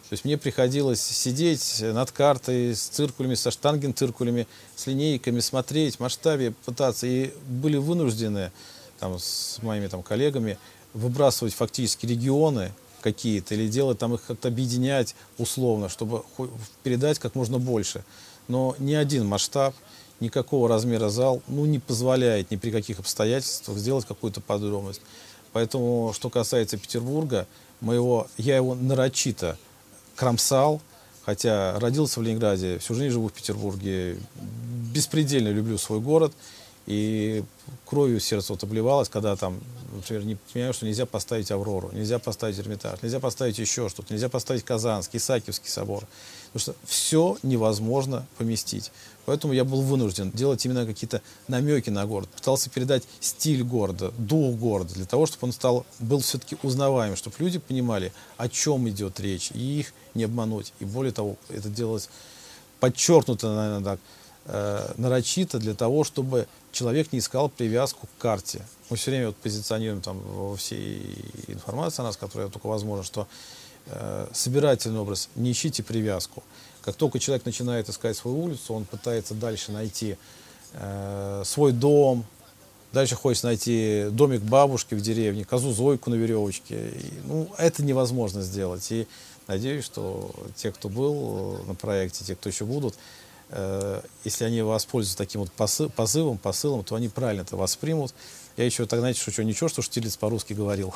То 0.09 0.15
есть 0.15 0.25
мне 0.25 0.39
приходилось 0.39 1.01
сидеть 1.01 1.81
над 1.81 2.11
картой 2.11 2.75
с 2.75 2.81
циркулями, 2.81 3.35
со 3.35 3.51
штангенциркулями, 3.51 4.49
с 4.75 4.87
линейками, 4.87 5.41
смотреть 5.41 6.01
масштабе, 6.01 6.53
пытаться. 6.65 7.07
И 7.07 7.33
были 7.47 7.77
вынуждены 7.77 8.51
там, 8.99 9.19
с 9.19 9.59
моими 9.63 9.87
там, 9.87 10.03
коллегами 10.03 10.59
выбрасывать 10.95 11.55
фактически 11.55 12.07
регионы 12.07 12.73
какие-то 13.03 13.55
или 13.55 13.69
делать 13.69 13.99
там 13.99 14.15
их 14.15 14.23
как-то 14.25 14.49
объединять 14.49 15.15
условно, 15.39 15.89
чтобы 15.89 16.25
передать 16.83 17.19
как 17.19 17.35
можно 17.35 17.59
больше. 17.59 18.05
Но 18.49 18.75
ни 18.79 18.95
один 18.95 19.27
масштаб, 19.27 19.75
никакого 20.21 20.69
размера 20.69 21.09
зал 21.09 21.43
ну, 21.49 21.65
не 21.65 21.79
позволяет 21.79 22.51
ни 22.51 22.57
при 22.57 22.71
каких 22.71 22.99
обстоятельствах 22.99 23.79
сделать 23.79 24.07
какую-то 24.07 24.41
подробность. 24.41 25.01
Поэтому, 25.53 26.13
что 26.15 26.31
касается 26.31 26.77
Петербурга, 26.77 27.47
моего, 27.81 28.29
я 28.37 28.57
его 28.57 28.75
нарочито 28.75 29.59
кромсал, 30.15 30.81
хотя 31.25 31.79
родился 31.81 32.21
в 32.21 32.23
Ленинграде, 32.23 32.79
всю 32.79 32.95
жизнь 32.95 33.13
живу 33.13 33.29
в 33.29 33.33
Петербурге, 33.33 34.19
беспредельно 34.93 35.49
люблю 35.49 35.79
свой 35.79 36.01
город, 36.01 36.33
и 36.87 37.45
кровью 37.87 38.21
сердце 38.21 38.53
вот 38.53 38.63
обливалось, 38.63 39.09
когда 39.09 39.37
там, 39.37 39.61
например, 39.93 40.25
не 40.25 40.37
понимаю, 40.53 40.75
что 40.75 40.87
нельзя 40.87 41.07
поставить 41.07 41.51
Аврору, 41.51 41.91
нельзя 41.93 42.19
поставить 42.19 42.59
Эрмитаж, 42.59 43.01
нельзя 43.03 43.21
поставить 43.21 43.59
еще 43.59 43.89
что-то, 43.89 44.13
нельзя 44.13 44.29
поставить 44.29 44.65
Казанский, 44.65 45.19
Исаакиевский 45.19 45.71
собор. 45.71 46.05
Потому 46.53 46.75
что 46.75 46.87
все 46.87 47.39
невозможно 47.43 48.27
поместить. 48.37 48.91
Поэтому 49.25 49.53
я 49.53 49.65
был 49.65 49.83
вынужден 49.83 50.33
делать 50.33 50.65
именно 50.65 50.85
какие-то 50.85 51.23
намеки 51.47 51.91
на 51.91 52.05
город. 52.07 52.29
Пытался 52.31 52.71
передать 52.71 53.05
стиль 53.21 53.63
города, 53.63 54.13
дух 54.19 54.57
города, 54.57 54.93
для 54.95 55.05
того, 55.05 55.27
чтобы 55.27 55.47
он 55.47 55.53
стал, 55.53 55.87
был 56.01 56.21
все-таки 56.21 56.57
узнаваемым, 56.65 57.17
чтобы 57.17 57.37
люди 57.39 57.59
понимали, 57.59 58.13
о 58.37 58.49
чем 58.49 58.89
идет 58.89 59.21
речь, 59.21 59.53
и 59.53 59.81
их 59.81 59.93
не 60.15 60.25
обмануть. 60.25 60.73
И 60.81 60.85
более 60.85 61.13
того, 61.13 61.37
это 61.49 61.69
делалось 61.69 62.09
подчеркнуто, 62.81 63.55
наверное, 63.55 63.85
так, 63.85 64.01
э, 64.47 64.95
нарочито 64.97 65.59
для 65.59 65.75
того, 65.75 66.03
чтобы 66.03 66.49
человек 66.73 67.13
не 67.13 67.21
искал 67.21 67.49
привязку 67.49 68.07
к 68.07 68.21
карте. 68.21 68.67
Мы 68.89 68.97
все 68.97 69.13
время 69.13 69.29
вот 69.29 69.37
позиционируем 69.37 70.01
там 70.01 70.19
во 70.19 70.57
всей 70.57 71.25
информации 71.47 72.03
о 72.03 72.07
нас, 72.07 72.17
которая 72.17 72.49
только 72.49 72.67
возможно, 72.67 73.05
что 73.05 73.29
э, 73.87 74.27
собирательный 74.33 75.01
образ, 75.01 75.29
не 75.35 75.53
ищите 75.53 75.83
привязку. 75.83 76.43
Как 76.83 76.97
только 76.97 77.19
человек 77.19 77.45
начинает 77.45 77.89
искать 77.89 78.17
свою 78.17 78.43
улицу, 78.43 78.75
он 78.75 78.85
пытается 78.85 79.35
дальше 79.35 79.73
найти 79.73 80.17
э, 80.73 81.43
свой 81.45 81.73
дом, 81.73 82.25
дальше 82.93 83.17
хочет 83.17 83.45
найти 83.45 84.07
домик 84.11 84.41
бабушки 84.43 84.95
в 84.95 85.01
деревне, 85.01 85.45
козу 85.45 85.73
Зойку 85.73 86.11
на 86.11 86.15
веревочке. 86.15 86.91
И, 86.91 87.13
ну, 87.25 87.51
это 87.59 87.83
невозможно 87.83 88.43
сделать. 88.43 88.91
И 88.91 89.07
надеюсь, 89.47 89.85
что 89.85 90.31
те, 90.57 90.73
кто 90.73 90.89
был 90.89 91.63
на 91.67 91.75
проекте, 91.75 92.25
те, 92.25 92.35
кто 92.35 92.49
еще 92.49 92.65
будут, 92.65 92.95
э, 93.51 94.01
если 94.25 94.45
они 94.45 94.63
воспользуются 94.63 95.19
таким 95.19 95.43
вот 95.43 95.53
позывом, 95.93 96.39
посылом, 96.39 96.85
то 96.85 96.95
они 96.95 97.09
правильно 97.09 97.43
это 97.43 97.57
воспримут. 97.57 98.15
Я 98.57 98.65
еще 98.65 98.87
так, 98.87 99.01
знаете, 99.01 99.21
шучу, 99.21 99.43
ничего, 99.43 99.69
что 99.69 99.83
Штирлиц 99.83 100.17
по-русски 100.17 100.53
говорил 100.53 100.95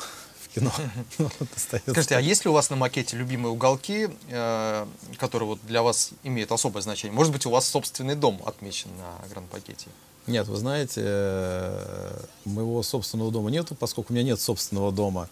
кино. 0.55 0.71
Ну, 1.17 1.29
Скажите, 1.55 2.15
а 2.15 2.19
есть 2.19 2.45
ли 2.45 2.49
у 2.49 2.53
вас 2.53 2.69
на 2.69 2.75
макете 2.75 3.17
любимые 3.17 3.51
уголки, 3.51 4.09
э, 4.29 4.85
которые 5.17 5.47
вот 5.47 5.59
для 5.67 5.81
вас 5.81 6.11
имеют 6.23 6.51
особое 6.51 6.81
значение? 6.81 7.15
Может 7.15 7.31
быть, 7.31 7.45
у 7.45 7.49
вас 7.49 7.67
собственный 7.67 8.15
дом 8.15 8.41
отмечен 8.45 8.89
на 8.97 9.27
гранд-пакете? 9.29 9.87
Нет, 10.27 10.47
вы 10.47 10.57
знаете, 10.57 11.01
э, 11.03 12.19
моего 12.45 12.81
собственного 12.83 13.31
дома 13.31 13.51
нету, 13.51 13.75
поскольку 13.75 14.13
у 14.13 14.15
меня 14.15 14.25
нет 14.25 14.39
собственного 14.39 14.91
дома. 14.91 15.29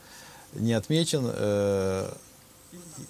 Не 0.54 0.74
отмечен. 0.74 1.24
Э, 1.26 2.14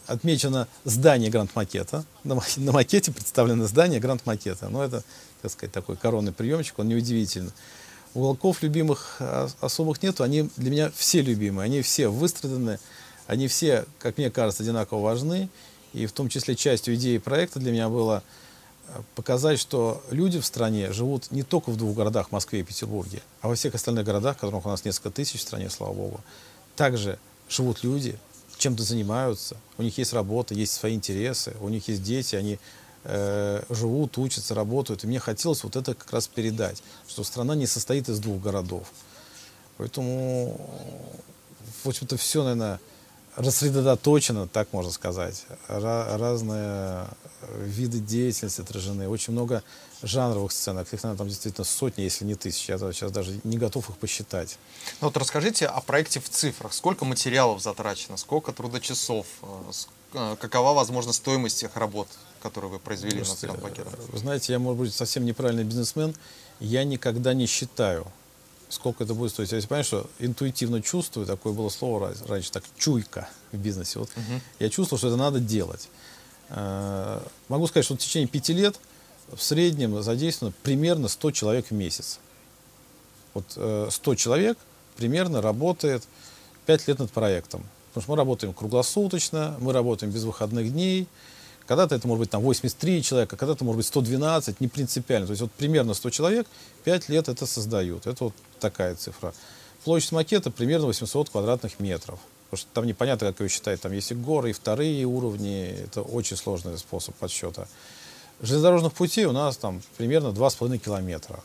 отмечено 0.08 0.68
здание 0.86 1.30
гранд-макета. 1.30 2.06
На, 2.24 2.40
на 2.58 2.72
макете 2.72 3.12
представлено 3.12 3.68
здание 3.68 4.00
гранд-макета. 4.00 4.70
Но 4.70 4.84
это, 4.84 5.04
так 5.42 5.52
сказать, 5.52 5.74
такой 5.74 5.96
коронный 5.98 6.32
приемчик, 6.32 6.80
он 6.80 6.88
неудивительный. 6.88 7.52
Уголков 8.14 8.62
любимых 8.62 9.20
особых 9.60 10.04
нету, 10.04 10.24
они 10.24 10.50
для 10.56 10.70
меня 10.70 10.92
все 10.96 11.22
любимые, 11.22 11.66
они 11.66 11.82
все 11.82 12.10
выстраданы, 12.10 12.80
они 13.28 13.48
все, 13.48 13.86
как 14.00 14.18
мне 14.18 14.30
кажется, 14.30 14.64
одинаково 14.64 15.02
важны. 15.02 15.50
И 15.94 16.06
в 16.06 16.12
том 16.12 16.28
числе 16.30 16.56
частью 16.56 16.96
идеи 16.96 17.18
проекта 17.20 17.60
для 17.60 17.72
меня 17.72 17.88
было 17.88 18.24
э, 18.88 19.02
показать, 19.16 19.60
что 19.60 20.04
люди 20.10 20.40
в 20.40 20.46
стране 20.46 20.92
живут 20.92 21.30
не 21.32 21.44
только 21.44 21.70
в 21.70 21.78
двух 21.78 21.96
городах, 21.96 22.32
Москве 22.32 22.62
и 22.62 22.64
Петербурге, 22.64 23.22
а 23.42 23.48
во 23.48 23.56
всех 23.56 23.76
остальных 23.76 24.04
городах, 24.04 24.38
которых 24.38 24.66
у 24.66 24.70
нас 24.70 24.86
несколько 24.86 25.12
тысяч 25.12 25.40
в 25.40 25.44
стране, 25.44 25.70
слава 25.70 25.94
богу. 25.94 26.20
Также 26.76 27.20
живут 27.48 27.84
люди, 27.84 28.18
чем-то 28.58 28.82
занимаются, 28.82 29.58
у 29.78 29.84
них 29.84 29.98
есть 29.98 30.14
работа, 30.14 30.56
есть 30.56 30.74
свои 30.74 30.96
интересы, 30.96 31.54
у 31.62 31.70
них 31.70 31.88
есть 31.88 32.02
дети, 32.02 32.36
они 32.36 32.60
э, 33.04 33.64
живут, 33.70 34.18
учатся, 34.18 34.56
работают. 34.56 35.04
И 35.04 35.08
мне 35.08 35.20
хотелось 35.20 35.64
вот 35.64 35.76
это 35.76 35.94
как 35.94 36.12
раз 36.12 36.28
передать, 36.28 36.84
что 37.08 37.24
страна 37.24 37.56
не 37.56 37.68
состоит 37.68 38.10
из 38.10 38.20
двух 38.20 38.42
городов. 38.42 38.88
Поэтому, 39.78 40.60
в 41.84 41.88
общем-то, 41.90 42.18
все, 42.18 42.44
наверное, 42.44 42.80
рассредоточено, 43.36 44.48
так 44.48 44.72
можно 44.74 44.92
сказать. 44.92 45.46
Ра- 45.68 46.18
разные 46.18 47.08
виды 47.58 48.00
деятельности 48.00 48.62
отражены. 48.62 49.10
Очень 49.10 49.34
много 49.34 49.64
жанровых 50.02 50.52
сценок. 50.52 50.94
Их, 50.94 51.04
наверное, 51.04 51.18
там 51.18 51.28
действительно 51.28 51.66
сотни, 51.66 52.04
если 52.04 52.26
не 52.26 52.36
тысячи. 52.36 52.72
Я 52.72 52.78
сейчас 52.78 53.12
даже 53.12 53.40
не 53.44 53.58
готов 53.58 53.90
их 53.90 53.98
посчитать. 53.98 54.58
Ну 55.02 55.08
вот 55.08 55.18
расскажите 55.18 55.66
о 55.66 55.82
проекте 55.82 56.20
в 56.20 56.30
цифрах. 56.30 56.74
Сколько 56.74 57.06
материалов 57.06 57.62
затрачено, 57.62 58.18
сколько 58.18 58.52
трудочасов, 58.54 59.26
э, 59.42 59.72
какова, 60.14 60.74
возможно, 60.74 61.14
стоимость 61.14 61.60
тех 61.60 61.76
работ, 61.76 62.08
которые 62.42 62.72
вы 62.72 62.80
произвели 62.80 63.24
Слушайте, 63.24 63.60
пакетом? 63.60 63.94
Вы 64.10 64.18
знаете, 64.18 64.54
я, 64.54 64.60
может 64.60 64.80
быть, 64.80 64.94
совсем 64.94 65.26
неправильный 65.26 65.64
бизнесмен. 65.64 66.16
Я 66.60 66.84
никогда 66.84 67.34
не 67.34 67.46
считаю, 67.46 68.08
сколько 68.70 69.04
это 69.04 69.14
будет 69.14 69.32
стоить. 69.32 69.52
Я 69.52 69.62
понимаю, 69.62 69.84
что 69.84 70.10
интуитивно 70.20 70.82
чувствую, 70.82 71.26
такое 71.26 71.54
было 71.54 71.70
слово 71.70 72.14
раньше, 72.28 72.52
так, 72.52 72.64
чуйка 72.78 73.30
в 73.52 73.58
бизнесе. 73.58 74.00
Вот 74.00 74.10
я 74.60 74.70
чувствовал, 74.70 74.98
что 74.98 75.08
это 75.08 75.18
надо 75.18 75.40
делать. 75.40 75.90
Э, 76.50 77.20
Могу 77.50 77.68
сказать, 77.68 77.86
что 77.86 77.96
в 77.96 77.98
течение 77.98 78.28
пяти 78.28 78.54
лет 78.54 78.80
в 79.32 79.42
среднем 79.42 80.02
задействовано 80.02 80.54
примерно 80.64 81.08
100 81.08 81.32
человек 81.32 81.68
в 81.68 81.72
месяц. 81.72 82.20
Вот 83.34 83.46
э, 83.56 83.88
100 83.90 84.16
человек 84.16 84.58
примерно 84.96 85.42
работает 85.42 86.04
5 86.66 86.88
лет 86.88 87.00
над 87.00 87.12
проектом. 87.12 87.64
Потому 87.94 88.04
что 88.04 88.12
мы 88.12 88.18
работаем 88.18 88.54
круглосуточно, 88.54 89.56
мы 89.60 89.72
работаем 89.72 90.12
без 90.12 90.24
выходных 90.24 90.74
дней. 90.74 91.08
Когда-то 91.68 91.94
это 91.94 92.08
может 92.08 92.22
быть 92.22 92.30
там 92.32 92.42
83 92.42 93.04
человека, 93.04 93.38
когда-то 93.38 93.64
может 93.64 93.78
быть 93.78 93.86
112, 93.86 94.60
не 94.60 94.68
принципиально. 94.68 95.28
То 95.28 95.32
есть 95.32 95.42
вот 95.42 95.52
примерно 95.52 95.94
100 95.94 96.10
человек 96.10 96.48
5 96.86 97.10
лет 97.10 97.30
это 97.30 97.46
создают. 97.46 98.08
Это 98.08 98.26
вот 98.26 98.34
такая 98.60 98.96
цифра. 98.96 99.34
Площадь 99.84 100.12
макета 100.12 100.50
примерно 100.50 100.88
800 100.88 101.30
квадратных 101.30 101.80
метров. 101.80 102.20
Потому 102.50 102.58
что 102.58 102.68
там 102.74 102.88
непонятно, 102.88 103.28
как 103.28 103.42
ее 103.42 103.50
считать. 103.50 103.80
Там 103.80 103.92
есть 103.92 104.12
и 104.12 104.16
горы, 104.16 104.50
и 104.50 104.54
вторые 104.54 105.06
уровни. 105.06 105.76
Это 105.84 106.02
очень 106.02 106.36
сложный 106.36 106.78
способ 106.80 107.14
подсчета. 107.16 107.68
Железнодорожных 108.42 108.94
путей 108.94 109.26
у 109.26 109.32
нас 109.32 109.56
там 109.56 109.84
примерно 109.98 110.30
2,5 110.30 110.80
километра. 110.80 111.40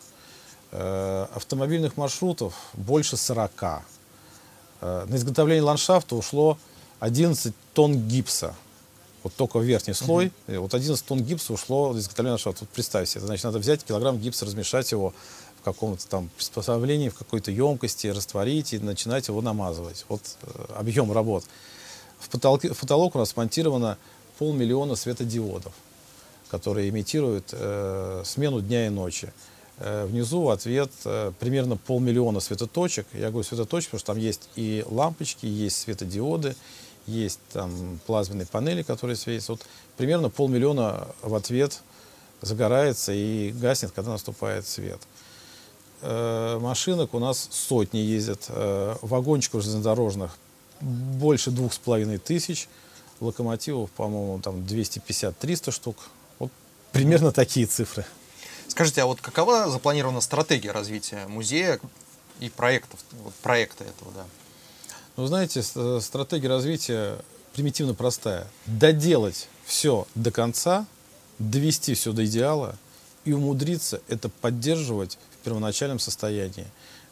Э, 0.70 1.26
автомобильных 1.34 1.96
маршрутов 1.96 2.54
больше 2.72 3.18
40. 3.18 3.82
Э, 4.80 5.06
на 5.08 5.16
изготовление 5.16 5.62
ландшафта 5.62 6.16
ушло 6.16 6.58
11 7.00 7.54
тонн 7.74 8.08
гипса. 8.08 8.54
Вот 9.22 9.34
только 9.34 9.58
верхний 9.58 9.94
слой. 9.94 10.32
И 10.46 10.56
Вот 10.56 10.74
11 10.74 11.04
тонн 11.04 11.22
гипса 11.22 11.52
ушло 11.52 11.92
на 11.92 11.98
изготовление 11.98 12.32
ландшафта. 12.32 12.60
Вот 12.64 12.70
представьте 12.70 13.14
себе. 13.14 13.26
Значит, 13.26 13.44
надо 13.44 13.58
взять 13.58 13.84
килограмм 13.84 14.18
гипса, 14.18 14.44
размешать 14.44 14.90
его 14.92 15.12
в 15.60 15.64
каком-то 15.64 16.06
там 16.06 16.30
приспособлении, 16.36 17.08
в 17.08 17.14
какой-то 17.14 17.50
емкости, 17.50 18.06
растворить 18.06 18.72
и 18.72 18.78
начинать 18.78 19.28
его 19.28 19.42
намазывать. 19.42 20.04
Вот 20.08 20.22
э, 20.42 20.64
объем 20.76 21.12
работ. 21.12 21.44
В, 22.20 22.28
потолке- 22.28 22.72
в 22.72 22.78
потолок 22.78 23.16
у 23.16 23.18
нас 23.18 23.30
смонтировано 23.30 23.98
полмиллиона 24.38 24.94
светодиодов, 24.94 25.72
которые 26.48 26.88
имитируют 26.88 27.48
э, 27.52 28.22
смену 28.24 28.60
дня 28.60 28.86
и 28.86 28.88
ночи. 28.90 29.32
Э, 29.80 30.06
внизу 30.06 30.48
ответ 30.48 30.90
э, 31.04 31.32
примерно 31.38 31.76
полмиллиона 31.76 32.40
светоточек. 32.40 33.06
Я 33.12 33.30
говорю 33.30 33.44
светоточек, 33.44 33.90
потому 33.90 34.00
что 34.00 34.06
там 34.12 34.18
есть 34.18 34.48
и 34.56 34.84
лампочки, 34.88 35.46
есть 35.46 35.76
светодиоды, 35.76 36.56
есть 37.06 37.38
там 37.52 38.00
плазменные 38.06 38.46
панели, 38.46 38.82
которые 38.82 39.16
светятся. 39.16 39.52
Вот 39.52 39.64
примерно 39.96 40.30
полмиллиона 40.30 41.08
в 41.22 41.34
ответ 41.34 41.80
загорается 42.40 43.12
и 43.12 43.52
гаснет, 43.52 43.92
когда 43.92 44.10
наступает 44.12 44.66
свет. 44.66 44.98
Э, 46.02 46.58
машинок 46.60 47.14
у 47.14 47.20
нас 47.20 47.48
сотни 47.50 47.98
ездят, 47.98 48.50
вагончиков 49.02 49.62
железнодорожных 49.62 50.36
больше 50.80 51.50
двух 51.50 51.72
с 51.72 51.78
половиной 51.78 52.18
тысяч, 52.18 52.68
локомотивов, 53.20 53.90
по-моему, 53.90 54.40
там 54.40 54.56
250-300 54.60 55.70
штук. 55.70 55.96
Вот 56.38 56.50
примерно 56.92 57.32
такие 57.32 57.66
цифры. 57.66 58.04
Скажите, 58.68 59.02
а 59.02 59.06
вот 59.06 59.20
какова 59.20 59.70
запланирована 59.70 60.20
стратегия 60.20 60.72
развития 60.72 61.26
музея 61.26 61.80
и 62.40 62.48
проектов, 62.48 63.00
проекта 63.42 63.84
этого, 63.84 64.12
да? 64.12 64.26
Ну, 65.16 65.26
знаете, 65.26 65.62
э, 65.74 66.00
стратегия 66.00 66.48
развития 66.48 67.18
примитивно 67.54 67.94
простая. 67.94 68.46
Доделать 68.66 69.48
все 69.64 70.06
до 70.14 70.30
конца, 70.30 70.86
довести 71.38 71.94
все 71.94 72.12
до 72.12 72.24
идеала 72.24 72.76
и 73.24 73.32
умудриться 73.32 74.00
это 74.08 74.28
поддерживать 74.28 75.18
в 75.32 75.44
первоначальном 75.44 75.98
состоянии. 75.98 76.66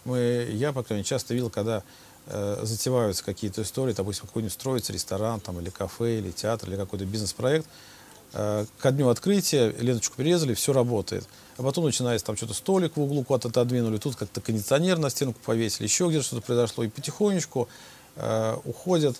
Мы, 0.04 0.48
я, 0.52 0.72
по 0.72 0.84
крайней 0.84 1.00
мере, 1.00 1.08
часто 1.08 1.34
видел, 1.34 1.50
когда 1.50 1.82
э, 2.26 2.60
затеваются 2.62 3.24
какие-то 3.24 3.62
истории, 3.62 3.92
допустим, 3.92 4.26
какой-нибудь 4.26 4.52
строится 4.52 4.92
ресторан 4.92 5.40
там, 5.40 5.58
или 5.60 5.70
кафе, 5.70 6.18
или 6.18 6.30
театр, 6.30 6.68
или 6.68 6.76
какой-то 6.76 7.06
бизнес-проект, 7.06 7.66
ко 8.32 8.90
дню 8.90 9.08
открытия 9.08 9.70
ленточку 9.78 10.16
перерезали, 10.16 10.54
все 10.54 10.72
работает. 10.72 11.26
А 11.56 11.62
потом 11.62 11.84
начинается 11.84 12.26
там 12.26 12.36
что-то 12.36 12.54
столик 12.54 12.96
в 12.96 13.00
углу 13.00 13.24
куда-то 13.24 13.48
отодвинули, 13.48 13.96
тут 13.98 14.16
как-то 14.16 14.40
кондиционер 14.40 14.98
на 14.98 15.08
стенку 15.08 15.40
повесили, 15.44 15.84
еще 15.84 16.08
где-то 16.08 16.24
что-то 16.24 16.42
произошло. 16.42 16.84
И 16.84 16.88
потихонечку 16.88 17.68
э, 18.16 18.56
уходят 18.64 19.16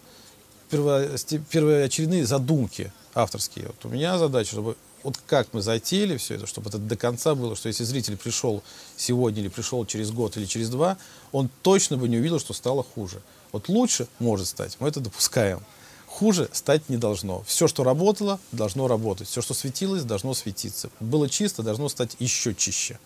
первоочередные 0.70 2.26
задумки 2.26 2.92
авторские. 3.14 3.68
Вот 3.68 3.84
у 3.84 3.88
меня 3.88 4.18
задача, 4.18 4.50
чтобы 4.50 4.76
вот 5.02 5.18
как 5.26 5.52
мы 5.52 5.62
затеяли 5.62 6.16
все 6.16 6.34
это, 6.34 6.46
чтобы 6.46 6.68
это 6.68 6.78
до 6.78 6.96
конца 6.96 7.34
было, 7.34 7.54
что 7.54 7.68
если 7.68 7.84
зритель 7.84 8.16
пришел 8.16 8.62
сегодня 8.96 9.40
или 9.40 9.48
пришел 9.48 9.86
через 9.86 10.10
год 10.10 10.36
или 10.36 10.46
через 10.46 10.68
два, 10.68 10.98
он 11.32 11.48
точно 11.62 11.96
бы 11.96 12.08
не 12.08 12.18
увидел, 12.18 12.40
что 12.40 12.52
стало 12.52 12.82
хуже. 12.82 13.22
Вот 13.52 13.68
лучше 13.68 14.08
может 14.18 14.48
стать, 14.48 14.76
мы 14.80 14.88
это 14.88 15.00
допускаем. 15.00 15.60
Хуже 16.16 16.48
стать 16.52 16.88
не 16.88 16.96
должно. 16.96 17.42
Все, 17.42 17.68
что 17.68 17.84
работало, 17.84 18.40
должно 18.50 18.88
работать. 18.88 19.28
Все, 19.28 19.42
что 19.42 19.52
светилось, 19.52 20.02
должно 20.02 20.32
светиться. 20.32 20.88
Было 20.98 21.28
чисто, 21.28 21.62
должно 21.62 21.90
стать 21.90 22.16
еще 22.18 22.54
чище. 22.54 22.98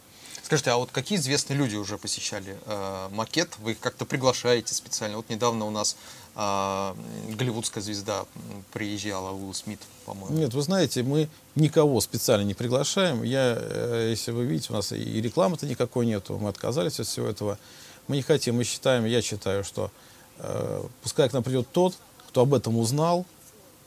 Скажите, 0.44 0.70
а 0.70 0.76
вот 0.76 0.92
какие 0.92 1.18
известные 1.18 1.56
люди 1.56 1.74
уже 1.74 1.98
посещали 1.98 2.56
э, 2.66 3.08
макет? 3.10 3.58
Вы 3.58 3.72
их 3.72 3.80
как-то 3.80 4.04
приглашаете 4.04 4.74
специально? 4.74 5.16
Вот 5.16 5.28
недавно 5.28 5.64
у 5.64 5.70
нас 5.70 5.96
э, 6.36 6.94
голливудская 7.34 7.82
звезда 7.82 8.26
приезжала, 8.72 9.32
Уилл 9.32 9.54
Смит, 9.54 9.80
по-моему. 10.06 10.36
Нет, 10.38 10.54
вы 10.54 10.62
знаете, 10.62 11.02
мы 11.02 11.28
никого 11.56 12.00
специально 12.00 12.44
не 12.44 12.54
приглашаем. 12.54 13.24
Я, 13.24 13.58
э, 13.58 14.06
если 14.10 14.30
вы 14.30 14.44
видите, 14.44 14.68
у 14.72 14.76
нас 14.76 14.92
и 14.92 15.20
рекламы-то 15.20 15.66
никакой 15.66 16.06
нету. 16.06 16.38
Мы 16.38 16.48
отказались 16.48 17.00
от 17.00 17.08
всего 17.08 17.26
этого. 17.26 17.58
Мы 18.06 18.14
не 18.14 18.22
хотим, 18.22 18.54
мы 18.54 18.62
считаем, 18.62 19.04
я 19.04 19.20
считаю, 19.20 19.64
что 19.64 19.90
э, 20.38 20.84
пускай 21.02 21.28
к 21.28 21.32
нам 21.32 21.42
придет 21.42 21.66
тот, 21.72 21.96
кто 22.30 22.42
об 22.42 22.54
этом 22.54 22.78
узнал 22.78 23.26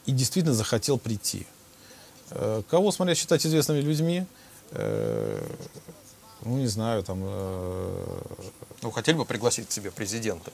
и 0.05 0.11
действительно 0.11 0.53
захотел 0.53 0.97
прийти. 0.97 1.47
Э, 2.31 2.61
кого, 2.69 2.91
смотря 2.91 3.15
считать 3.15 3.45
известными 3.45 3.79
людьми, 3.79 4.25
э, 4.71 5.47
ну, 6.43 6.57
не 6.57 6.67
знаю, 6.67 7.03
там... 7.03 7.21
э, 7.23 8.05
Ну, 8.81 8.91
хотели 8.91 9.15
бы 9.15 9.23
пригласить 9.23 9.69
к 9.69 9.71
себе 9.71 9.91
президента? 9.91 10.51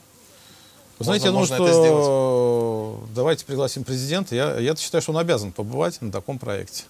Вы 1.00 1.04
знаете, 1.04 1.26
я 1.26 1.32
думаю, 1.32 1.46
что 1.46 3.02
давайте 3.12 3.44
пригласим 3.44 3.82
президента. 3.82 4.36
Я, 4.36 4.58
я 4.60 4.76
считаю, 4.76 5.02
что 5.02 5.12
он 5.12 5.18
обязан 5.18 5.50
побывать 5.50 6.00
на 6.00 6.12
таком 6.12 6.38
проекте. 6.38 6.84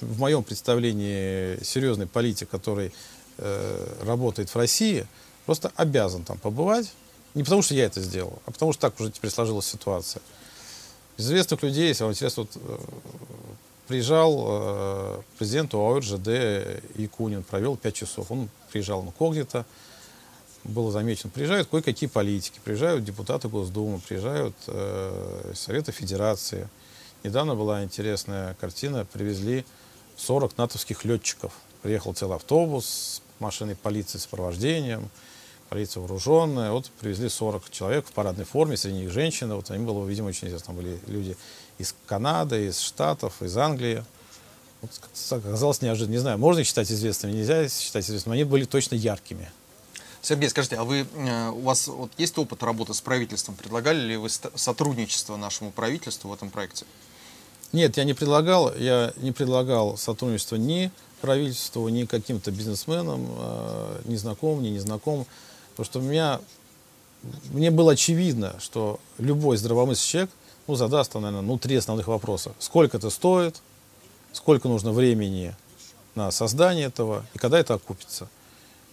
В 0.00 0.18
моем 0.18 0.42
представлении 0.42 1.62
серьезный 1.64 2.06
политик, 2.06 2.50
который 2.50 2.92
э, 3.38 3.94
работает 4.02 4.50
в 4.50 4.56
России, 4.56 5.06
просто 5.46 5.72
обязан 5.76 6.24
там 6.24 6.36
побывать. 6.36 6.92
Не 7.34 7.42
потому, 7.42 7.62
что 7.62 7.74
я 7.74 7.84
это 7.84 8.00
сделал, 8.00 8.40
а 8.46 8.52
потому, 8.52 8.72
что 8.72 8.82
так 8.82 8.98
уже 9.00 9.10
теперь 9.10 9.30
сложилась 9.30 9.66
ситуация. 9.66 10.22
Из 11.16 11.26
известных 11.26 11.62
людей, 11.62 11.88
если 11.88 12.04
вам 12.04 12.12
интересно, 12.12 12.44
вот, 12.44 12.52
э, 12.56 12.78
приезжал 13.88 14.44
э, 14.46 15.20
президент 15.38 15.74
ОАО 15.74 15.98
Якунин, 16.94 17.42
провел 17.42 17.76
5 17.76 17.94
часов. 17.94 18.30
Он 18.30 18.48
приезжал 18.70 19.02
на 19.02 19.12
Когнита, 19.12 19.64
было 20.64 20.90
замечено, 20.90 21.30
приезжают 21.30 21.68
кое-какие 21.68 22.08
политики, 22.08 22.60
приезжают 22.64 23.04
депутаты 23.04 23.48
Госдумы, 23.48 24.00
приезжают 24.00 24.54
э, 24.66 25.52
Советы 25.54 25.92
Федерации. 25.92 26.68
Недавно 27.22 27.54
была 27.54 27.84
интересная 27.84 28.54
картина, 28.54 29.06
привезли 29.12 29.64
40 30.16 30.56
натовских 30.56 31.04
летчиков. 31.04 31.52
Приехал 31.82 32.14
целый 32.14 32.36
автобус 32.36 32.86
с 32.86 33.22
машиной 33.40 33.76
полиции 33.76 34.18
с 34.18 34.22
сопровождением, 34.22 35.10
полиция 35.74 36.02
вооруженная. 36.02 36.70
Вот 36.70 36.88
привезли 37.00 37.28
40 37.28 37.68
человек 37.70 38.06
в 38.06 38.12
парадной 38.12 38.44
форме, 38.44 38.76
среди 38.76 38.98
них 38.98 39.10
женщины. 39.10 39.56
Вот 39.56 39.72
они 39.72 39.84
было, 39.84 40.06
видимо, 40.06 40.28
очень 40.28 40.46
интересно. 40.46 40.66
Там 40.66 40.76
были 40.76 41.00
люди 41.08 41.36
из 41.78 41.96
Канады, 42.06 42.66
из 42.66 42.78
Штатов, 42.78 43.42
из 43.42 43.56
Англии. 43.56 44.04
Вот, 44.80 44.90
оказалось 45.30 45.82
неожиданно. 45.82 46.12
Не 46.12 46.20
знаю, 46.20 46.38
можно 46.38 46.60
их 46.60 46.68
считать 46.68 46.92
известными, 46.92 47.32
нельзя 47.32 47.68
считать 47.68 48.04
известными. 48.04 48.34
Они 48.34 48.44
были 48.44 48.64
точно 48.66 48.94
яркими. 48.94 49.50
Сергей, 50.22 50.48
скажите, 50.48 50.76
а 50.76 50.84
вы, 50.84 51.06
э, 51.12 51.48
у 51.50 51.62
вас 51.62 51.88
вот 51.88 52.12
есть 52.18 52.38
опыт 52.38 52.62
работы 52.62 52.94
с 52.94 53.00
правительством? 53.00 53.56
Предлагали 53.56 53.98
ли 53.98 54.16
вы 54.16 54.30
ст- 54.30 54.52
сотрудничество 54.54 55.36
нашему 55.36 55.72
правительству 55.72 56.30
в 56.30 56.34
этом 56.34 56.50
проекте? 56.50 56.86
Нет, 57.72 57.96
я 57.96 58.04
не 58.04 58.14
предлагал, 58.14 58.72
я 58.76 59.12
не 59.16 59.32
предлагал 59.32 59.98
сотрудничество 59.98 60.54
ни 60.54 60.92
правительству, 61.20 61.88
ни 61.88 62.04
каким-то 62.04 62.52
бизнесменам, 62.52 63.26
э, 63.28 64.02
ни 64.04 64.14
знакомым, 64.14 64.62
ни 64.62 64.68
незнакомым. 64.68 65.26
Потому 65.76 65.84
что 65.84 65.98
у 65.98 66.02
меня, 66.02 66.40
мне 67.52 67.70
было 67.70 67.92
очевидно, 67.92 68.56
что 68.60 69.00
любой 69.18 69.56
здравомыслящий 69.56 70.10
человек 70.10 70.30
ну, 70.66 70.74
задаст, 70.76 71.14
наверное, 71.14 71.42
ну, 71.42 71.58
три 71.58 71.76
основных 71.76 72.06
вопроса. 72.06 72.54
Сколько 72.58 72.96
это 72.96 73.10
стоит, 73.10 73.60
сколько 74.32 74.68
нужно 74.68 74.92
времени 74.92 75.54
на 76.14 76.30
создание 76.30 76.86
этого 76.86 77.24
и 77.34 77.38
когда 77.38 77.58
это 77.58 77.74
окупится. 77.74 78.28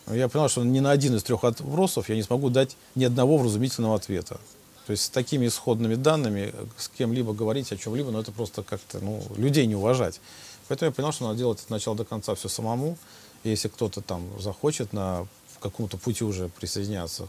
Я 0.08 0.28
понял, 0.28 0.50
что 0.50 0.63
ни 0.63 0.80
на 0.80 0.91
один 0.91 1.15
из 1.15 1.24
трех 1.24 1.44
вопросов 1.44 2.10
я 2.10 2.15
не 2.15 2.24
смогу 2.24 2.50
дать 2.50 2.76
ни 2.96 3.06
одного 3.06 3.38
вразумительного 3.38 3.96
ответа. 3.96 4.39
То 4.88 4.91
есть 4.91 5.04
с 5.04 5.10
такими 5.10 5.48
исходными 5.48 5.96
данными 5.96 6.54
с 6.76 6.89
кем-либо 6.89 7.34
говорить 7.34 7.72
о 7.72 7.78
чем-либо, 7.78 8.12
ну 8.12 8.20
это 8.20 8.32
просто 8.32 8.63
как-то 8.63 9.00
ну, 9.00 9.24
людей 9.38 9.67
не 9.67 9.76
уважать. 9.76 10.20
Поэтому 10.67 10.89
я 10.89 10.94
понял, 10.94 11.12
что 11.12 11.26
надо 11.26 11.38
делать 11.38 11.62
от 11.62 11.70
начала 11.70 11.96
до 11.96 12.04
конца 12.04 12.34
все 12.36 12.50
самому. 12.50 12.98
И 13.44 13.50
если 13.50 13.67
кто-то 13.67 14.02
там 14.02 14.24
захочет 14.39 14.91
на 14.91 15.28
каком-то 15.62 15.97
пути 15.97 16.24
уже 16.24 16.50
присоединяться 16.50 17.28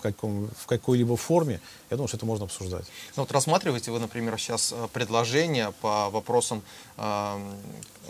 в, 0.00 0.02
каком, 0.02 0.48
в 0.56 0.66
какой-либо 0.66 1.16
форме, 1.16 1.60
я 1.90 1.96
думаю, 1.96 2.08
что 2.08 2.16
это 2.16 2.26
можно 2.26 2.44
обсуждать. 2.46 2.86
Ну, 3.16 3.22
вот 3.22 3.32
рассматриваете 3.32 3.90
вы, 3.90 3.98
например, 3.98 4.38
сейчас 4.38 4.72
э, 4.72 4.88
предложение 4.92 5.72
по 5.80 6.08
вопросам, 6.10 6.62
э, 6.96 7.52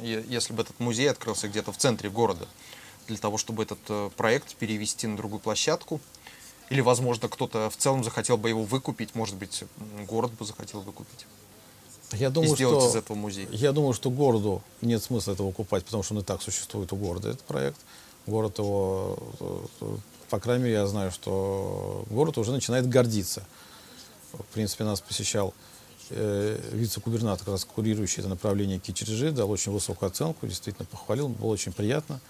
если 0.02 0.52
бы 0.52 0.62
этот 0.62 0.78
музей 0.78 1.10
открылся 1.10 1.48
где-то 1.48 1.72
в 1.72 1.78
центре 1.78 2.10
города, 2.10 2.46
для 3.08 3.16
того, 3.16 3.38
чтобы 3.38 3.64
этот 3.64 3.78
э, 3.88 4.10
проект 4.16 4.54
перевести 4.54 5.06
на 5.06 5.16
другую 5.16 5.40
площадку, 5.40 6.00
или, 6.68 6.80
возможно, 6.80 7.28
кто-то 7.28 7.68
в 7.68 7.76
целом 7.76 8.04
захотел 8.04 8.36
бы 8.36 8.48
его 8.48 8.62
выкупить, 8.62 9.16
может 9.16 9.34
быть, 9.34 9.64
город 10.06 10.32
бы 10.32 10.44
захотел 10.44 10.80
выкупить. 10.80 11.26
Я 12.12 12.30
думаю, 12.30 12.52
и 12.52 12.54
сделать 12.54 12.82
что, 12.82 12.90
из 12.90 12.96
этого 12.96 13.16
музей. 13.16 13.48
Я 13.50 13.72
думаю, 13.72 13.92
что 13.92 14.10
городу 14.10 14.62
нет 14.80 15.02
смысла 15.02 15.32
этого 15.32 15.52
купать, 15.52 15.84
потому 15.84 16.02
что 16.02 16.14
он 16.14 16.20
и 16.20 16.24
так 16.24 16.42
существует 16.42 16.92
у 16.92 16.96
города 16.96 17.30
этот 17.30 17.42
проект. 17.42 17.78
Город 18.30 18.58
его, 18.58 19.18
по 20.28 20.38
крайней 20.38 20.64
мере, 20.64 20.76
я 20.76 20.86
знаю, 20.86 21.10
что 21.10 22.04
город 22.08 22.38
уже 22.38 22.52
начинает 22.52 22.88
гордиться. 22.88 23.42
В 24.32 24.44
принципе, 24.54 24.84
нас 24.84 25.00
посещал 25.00 25.52
э, 26.10 26.60
вице-губернатор, 26.70 27.44
как 27.44 27.54
раз 27.54 27.64
курирующий 27.64 28.20
это 28.20 28.28
направление 28.28 28.78
Кичережи, 28.78 29.32
дал 29.32 29.50
очень 29.50 29.72
высокую 29.72 30.06
оценку, 30.08 30.46
действительно 30.46 30.86
похвалил, 30.86 31.28
было 31.28 31.48
очень 31.48 31.72
приятно. 31.72 32.20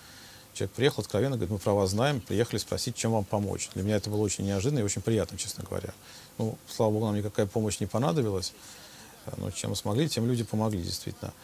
Человек 0.54 0.72
приехал 0.74 1.02
откровенно, 1.02 1.36
говорит, 1.36 1.50
мы 1.50 1.58
про 1.58 1.74
вас 1.74 1.90
знаем, 1.90 2.22
приехали 2.22 2.58
спросить, 2.58 2.96
чем 2.96 3.12
вам 3.12 3.24
помочь. 3.24 3.68
Для 3.74 3.82
меня 3.82 3.96
это 3.96 4.08
было 4.08 4.22
очень 4.22 4.46
неожиданно 4.46 4.78
и 4.78 4.82
очень 4.82 5.02
приятно, 5.02 5.36
честно 5.36 5.64
говоря. 5.68 5.92
Ну, 6.38 6.56
слава 6.66 6.92
богу, 6.92 7.04
нам 7.04 7.16
никакая 7.16 7.44
помощь 7.44 7.78
не 7.78 7.86
понадобилась. 7.86 8.54
Но 9.36 9.50
чем 9.50 9.76
смогли, 9.76 10.08
тем 10.08 10.26
люди 10.26 10.44
помогли, 10.44 10.82
действительно. 10.82 11.34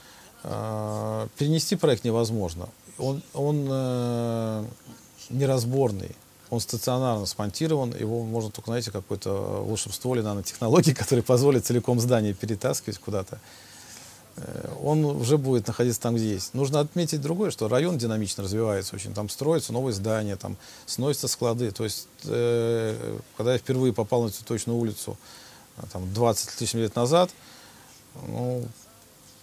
А, 0.43 1.29
перенести 1.37 1.77
проект 1.77 2.05
невозможно. 2.05 2.71
Он, 2.99 3.23
он 3.35 3.67
э, 3.71 4.65
неразборный, 5.31 6.17
он 6.51 6.61
стационарно 6.61 7.27
смонтирован, 7.27 7.95
его 7.95 8.25
можно 8.25 8.51
только, 8.51 8.71
знаете, 8.71 8.91
какое-то 8.91 9.31
волшебство 9.67 10.15
или 10.15 10.23
нанотехнологии, 10.23 10.93
которые 10.95 11.23
позволят 11.23 11.67
целиком 11.67 12.01
здание 12.01 12.35
перетаскивать 12.35 12.99
куда-то. 12.99 13.39
Э, 14.37 14.75
он 14.83 15.05
уже 15.05 15.39
будет 15.39 15.67
находиться 15.67 16.01
там, 16.01 16.17
где 16.17 16.33
есть. 16.35 16.55
Нужно 16.55 16.81
отметить 16.81 17.21
другое, 17.21 17.51
что 17.51 17.69
район 17.69 17.99
динамично 17.99 18.45
развивается 18.45 18.95
очень. 18.95 19.15
Там 19.15 19.29
строятся 19.29 19.73
новые 19.73 19.95
здания, 19.95 20.37
там 20.37 20.57
сносятся 20.87 21.29
склады. 21.29 21.71
То 21.71 21.85
есть, 21.85 22.09
э, 22.25 23.19
когда 23.37 23.53
я 23.53 23.59
впервые 23.59 23.93
попал 23.93 24.23
на 24.23 24.31
Цветочную 24.31 24.79
улицу, 24.79 25.17
э, 25.79 25.83
там, 25.93 26.13
20 26.13 26.51
тысяч 26.57 26.75
лет 26.75 26.95
назад, 26.97 27.31
ну, 28.29 28.65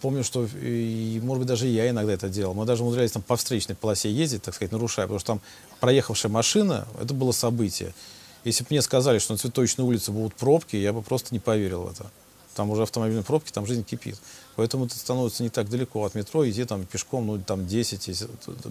помню, 0.04 0.22
что, 0.22 0.46
и, 0.60 1.18
может 1.22 1.38
быть, 1.38 1.48
даже 1.48 1.66
я 1.66 1.88
иногда 1.88 2.12
это 2.12 2.28
делал. 2.28 2.52
Мы 2.52 2.66
даже 2.66 2.82
умудрялись 2.82 3.12
там 3.12 3.22
по 3.22 3.36
встречной 3.36 3.74
полосе 3.74 4.12
ездить, 4.12 4.42
так 4.42 4.54
сказать, 4.54 4.70
нарушая, 4.70 5.06
потому 5.06 5.18
что 5.18 5.28
там 5.28 5.40
проехавшая 5.80 6.30
машина, 6.30 6.86
это 7.00 7.14
было 7.14 7.32
событие. 7.32 7.94
Если 8.44 8.64
бы 8.64 8.68
мне 8.68 8.82
сказали, 8.82 9.18
что 9.18 9.32
на 9.32 9.38
Цветочной 9.38 9.82
улице 9.82 10.12
будут 10.12 10.34
пробки, 10.34 10.76
я 10.76 10.92
бы 10.92 11.00
просто 11.00 11.28
не 11.30 11.38
поверил 11.38 11.84
в 11.84 11.90
это. 11.90 12.10
Там 12.54 12.68
уже 12.68 12.82
автомобильные 12.82 13.24
пробки, 13.24 13.50
там 13.50 13.64
жизнь 13.64 13.82
кипит. 13.82 14.18
Поэтому 14.56 14.86
это 14.86 14.96
становится 14.96 15.42
не 15.42 15.48
так 15.50 15.68
далеко 15.68 16.04
от 16.04 16.14
метро, 16.14 16.48
идти 16.48 16.64
там 16.64 16.84
пешком, 16.86 17.26
ну, 17.26 17.38
там 17.38 17.66
10 17.66 18.08
если, 18.08 18.28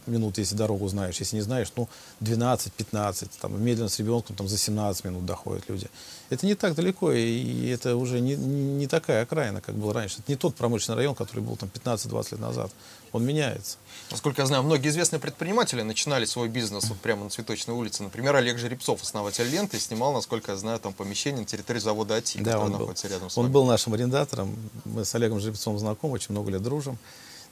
минут, 0.08 0.38
если 0.38 0.56
дорогу 0.56 0.88
знаешь. 0.88 1.18
Если 1.18 1.36
не 1.36 1.42
знаешь, 1.42 1.72
ну, 1.76 1.90
12-15, 2.22 3.30
там, 3.42 3.64
медленно 3.64 3.90
с 3.90 4.00
ребенком 4.00 4.36
там 4.36 4.48
за 4.48 4.58
17 4.58 5.04
минут 5.06 5.26
доходят 5.26 5.64
люди. 5.70 5.88
Это 6.30 6.46
не 6.46 6.56
так 6.56 6.76
далеко, 6.76 7.12
и 7.12 7.68
это 7.68 7.96
уже 7.96 8.20
не, 8.20 8.36
не 8.36 8.88
такая 8.88 9.24
окраина, 9.24 9.62
как 9.62 9.76
было 9.76 9.94
раньше. 9.94 10.20
Это 10.20 10.32
не 10.32 10.36
тот 10.36 10.56
промышленный 10.56 10.98
район, 10.98 11.16
который 11.16 11.42
был 11.42 11.56
там 11.58 11.70
15-20 11.74 12.28
лет 12.32 12.40
назад. 12.40 12.72
Он 13.12 13.24
меняется. 13.24 13.78
Насколько 14.10 14.42
я 14.42 14.48
знаю, 14.48 14.64
многие 14.64 14.90
известные 14.90 15.20
предприниматели 15.20 15.84
начинали 15.84 16.26
свой 16.26 16.50
бизнес 16.50 16.86
вот 16.86 16.98
прямо 16.98 17.26
на 17.26 17.30
Цветочной 17.30 17.76
улице. 17.76 18.02
Например, 18.02 18.36
Олег 18.36 18.58
Жеребцов, 18.58 19.04
основатель 19.04 19.46
ленты, 19.48 19.80
снимал, 19.80 20.14
насколько 20.14 20.52
я 20.52 20.58
знаю, 20.58 20.80
там 20.80 20.94
помещение 20.94 21.42
на 21.42 21.46
территории 21.46 21.80
завода 21.80 22.16
АТИ, 22.16 22.40
да, 22.40 22.54
который 22.54 22.66
он 22.66 22.72
находится 22.72 23.08
был. 23.08 23.14
рядом 23.16 23.30
с 23.30 23.38
Он 23.38 23.44
вами. 23.44 23.54
был 23.54 23.66
нашим 23.66 23.94
арендатором. 23.94 24.56
Мы 24.86 25.06
с 25.06 25.14
Олегом 25.14 25.40
Жеребцовым 25.40 25.73
знакомы, 25.78 26.16
очень 26.16 26.32
много 26.32 26.52
лет 26.52 26.62
дружим. 26.62 26.98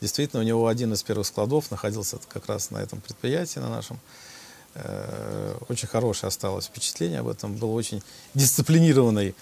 Действительно, 0.01 0.41
у 0.41 0.45
него 0.45 0.67
один 0.67 0.93
из 0.93 1.03
первых 1.03 1.27
складов 1.27 1.69
находился 1.69 2.17
как 2.27 2.47
раз 2.47 2.71
на 2.71 2.79
этом 2.79 3.01
предприятии, 3.01 3.59
на 3.59 3.69
нашем. 3.69 3.99
Э, 4.73 5.55
очень 5.69 5.87
хорошее 5.87 6.29
осталось 6.29 6.65
впечатление 6.65 7.19
об 7.19 7.27
этом. 7.27 7.55
Был 7.55 7.73
очень 7.73 8.01
дисциплинированный 8.33 9.35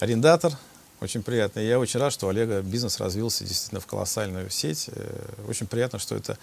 арендатор, 0.00 0.56
очень 1.00 1.22
приятно. 1.22 1.60
Я 1.60 1.78
очень 1.78 2.00
рад, 2.00 2.12
что 2.12 2.28
Олега 2.28 2.62
бизнес 2.62 2.98
развился 2.98 3.44
действительно 3.44 3.80
в 3.80 3.86
колоссальную 3.86 4.50
сеть. 4.50 4.88
Э, 4.88 5.44
очень 5.48 5.66
приятно, 5.66 5.98
что 5.98 6.16
это 6.16 6.38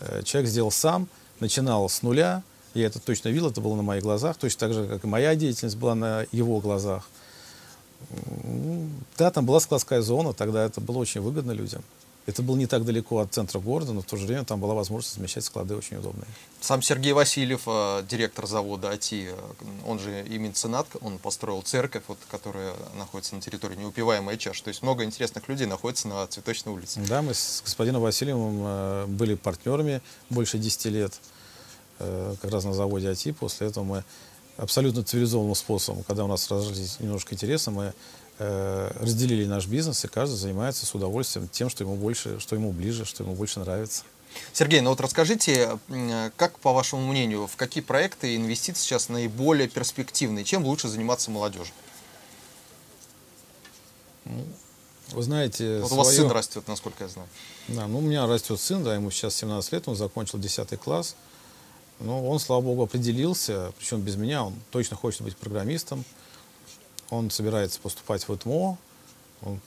э, 0.00 0.22
человек 0.22 0.48
сделал 0.48 0.70
сам, 0.70 1.08
начинал 1.40 1.88
с 1.88 2.02
нуля. 2.02 2.42
Я 2.74 2.86
это 2.86 3.00
точно 3.00 3.28
видел, 3.28 3.50
это 3.50 3.60
было 3.60 3.76
на 3.76 3.82
моих 3.82 4.02
глазах, 4.02 4.36
точно 4.36 4.60
так 4.60 4.72
же, 4.72 4.86
как 4.86 5.04
и 5.04 5.06
моя 5.06 5.34
деятельность 5.34 5.76
была 5.76 5.94
на 5.94 6.26
его 6.32 6.60
глазах. 6.60 7.08
Да, 9.16 9.30
там 9.30 9.46
была 9.46 9.60
складская 9.60 10.02
зона, 10.02 10.32
тогда 10.32 10.64
это 10.64 10.80
было 10.80 10.98
очень 10.98 11.20
выгодно 11.20 11.52
людям. 11.52 11.82
Это 12.26 12.42
было 12.42 12.56
не 12.56 12.66
так 12.66 12.86
далеко 12.86 13.18
от 13.18 13.34
центра 13.34 13.58
города, 13.58 13.92
но 13.92 14.00
в 14.00 14.06
то 14.06 14.16
же 14.16 14.26
время 14.26 14.44
там 14.44 14.58
была 14.58 14.72
возможность 14.72 15.16
размещать 15.16 15.44
склады 15.44 15.76
очень 15.76 15.98
удобные. 15.98 16.26
Сам 16.60 16.80
Сергей 16.80 17.12
Васильев, 17.12 17.62
э, 17.66 18.02
директор 18.08 18.46
завода 18.46 18.90
АТИ, 18.90 19.28
э, 19.30 19.36
он 19.86 19.98
же 19.98 20.24
и 20.26 20.38
меценат, 20.38 20.86
он 21.02 21.18
построил 21.18 21.60
церковь, 21.60 22.04
вот, 22.08 22.16
которая 22.30 22.72
находится 22.96 23.34
на 23.34 23.42
территории 23.42 23.76
неупиваемая 23.76 24.38
чаш. 24.38 24.58
То 24.62 24.68
есть 24.68 24.80
много 24.80 25.04
интересных 25.04 25.46
людей 25.48 25.66
находится 25.66 26.08
на 26.08 26.26
Цветочной 26.26 26.72
улице. 26.72 27.00
Да, 27.06 27.20
мы 27.20 27.34
с 27.34 27.60
господином 27.62 28.00
Васильевым 28.00 28.62
э, 28.64 29.06
были 29.06 29.34
партнерами 29.34 30.00
больше 30.30 30.58
10 30.58 30.86
лет, 30.86 31.12
как 31.98 32.50
раз 32.50 32.64
на 32.64 32.74
заводе 32.74 33.10
АТИ. 33.10 33.32
После 33.32 33.68
этого 33.68 33.84
мы 33.84 34.04
абсолютно 34.56 35.04
цивилизованным 35.04 35.54
способом, 35.54 36.04
когда 36.04 36.24
у 36.24 36.28
нас 36.28 36.50
разжились 36.50 37.00
немножко 37.00 37.34
интереса, 37.34 37.70
мы 37.70 37.92
Э, 38.36 38.90
разделили 38.98 39.46
наш 39.46 39.66
бизнес, 39.66 40.04
и 40.04 40.08
каждый 40.08 40.34
занимается 40.34 40.86
с 40.86 40.94
удовольствием 40.94 41.46
тем, 41.46 41.70
что 41.70 41.84
ему 41.84 41.94
больше, 41.94 42.40
что 42.40 42.56
ему 42.56 42.72
ближе, 42.72 43.04
что 43.04 43.22
ему 43.22 43.34
больше 43.34 43.60
нравится. 43.60 44.02
Сергей, 44.52 44.80
ну 44.80 44.90
вот 44.90 45.00
расскажите, 45.00 45.78
как, 46.36 46.58
по 46.58 46.72
вашему 46.72 47.06
мнению, 47.06 47.46
в 47.46 47.54
какие 47.54 47.84
проекты 47.84 48.34
инвестиции 48.34 48.82
сейчас 48.82 49.08
наиболее 49.08 49.68
перспективные? 49.68 50.44
Чем 50.44 50.64
лучше 50.64 50.88
заниматься 50.88 51.30
молодежью? 51.30 51.72
Ну, 54.24 54.44
вы 55.12 55.22
знаете... 55.22 55.78
Вот 55.78 55.88
свое... 55.88 56.02
у 56.02 56.04
вас 56.04 56.16
сын 56.16 56.30
растет, 56.32 56.66
насколько 56.66 57.04
я 57.04 57.08
знаю. 57.08 57.28
Да, 57.68 57.86
ну 57.86 57.98
у 57.98 58.00
меня 58.00 58.26
растет 58.26 58.60
сын, 58.60 58.82
да, 58.82 58.96
ему 58.96 59.12
сейчас 59.12 59.36
17 59.36 59.70
лет, 59.70 59.86
он 59.86 59.94
закончил 59.94 60.40
10 60.40 60.76
класс. 60.80 61.14
Но 62.04 62.26
он, 62.26 62.38
слава 62.38 62.60
богу, 62.60 62.82
определился, 62.82 63.72
причем 63.78 64.00
без 64.00 64.16
меня, 64.16 64.44
он 64.44 64.54
точно 64.70 64.96
хочет 64.96 65.22
быть 65.22 65.36
программистом 65.36 66.04
он 67.10 67.30
собирается 67.30 67.80
поступать 67.80 68.26
в 68.26 68.34
ИТМО, 68.34 68.78
он 69.42 69.60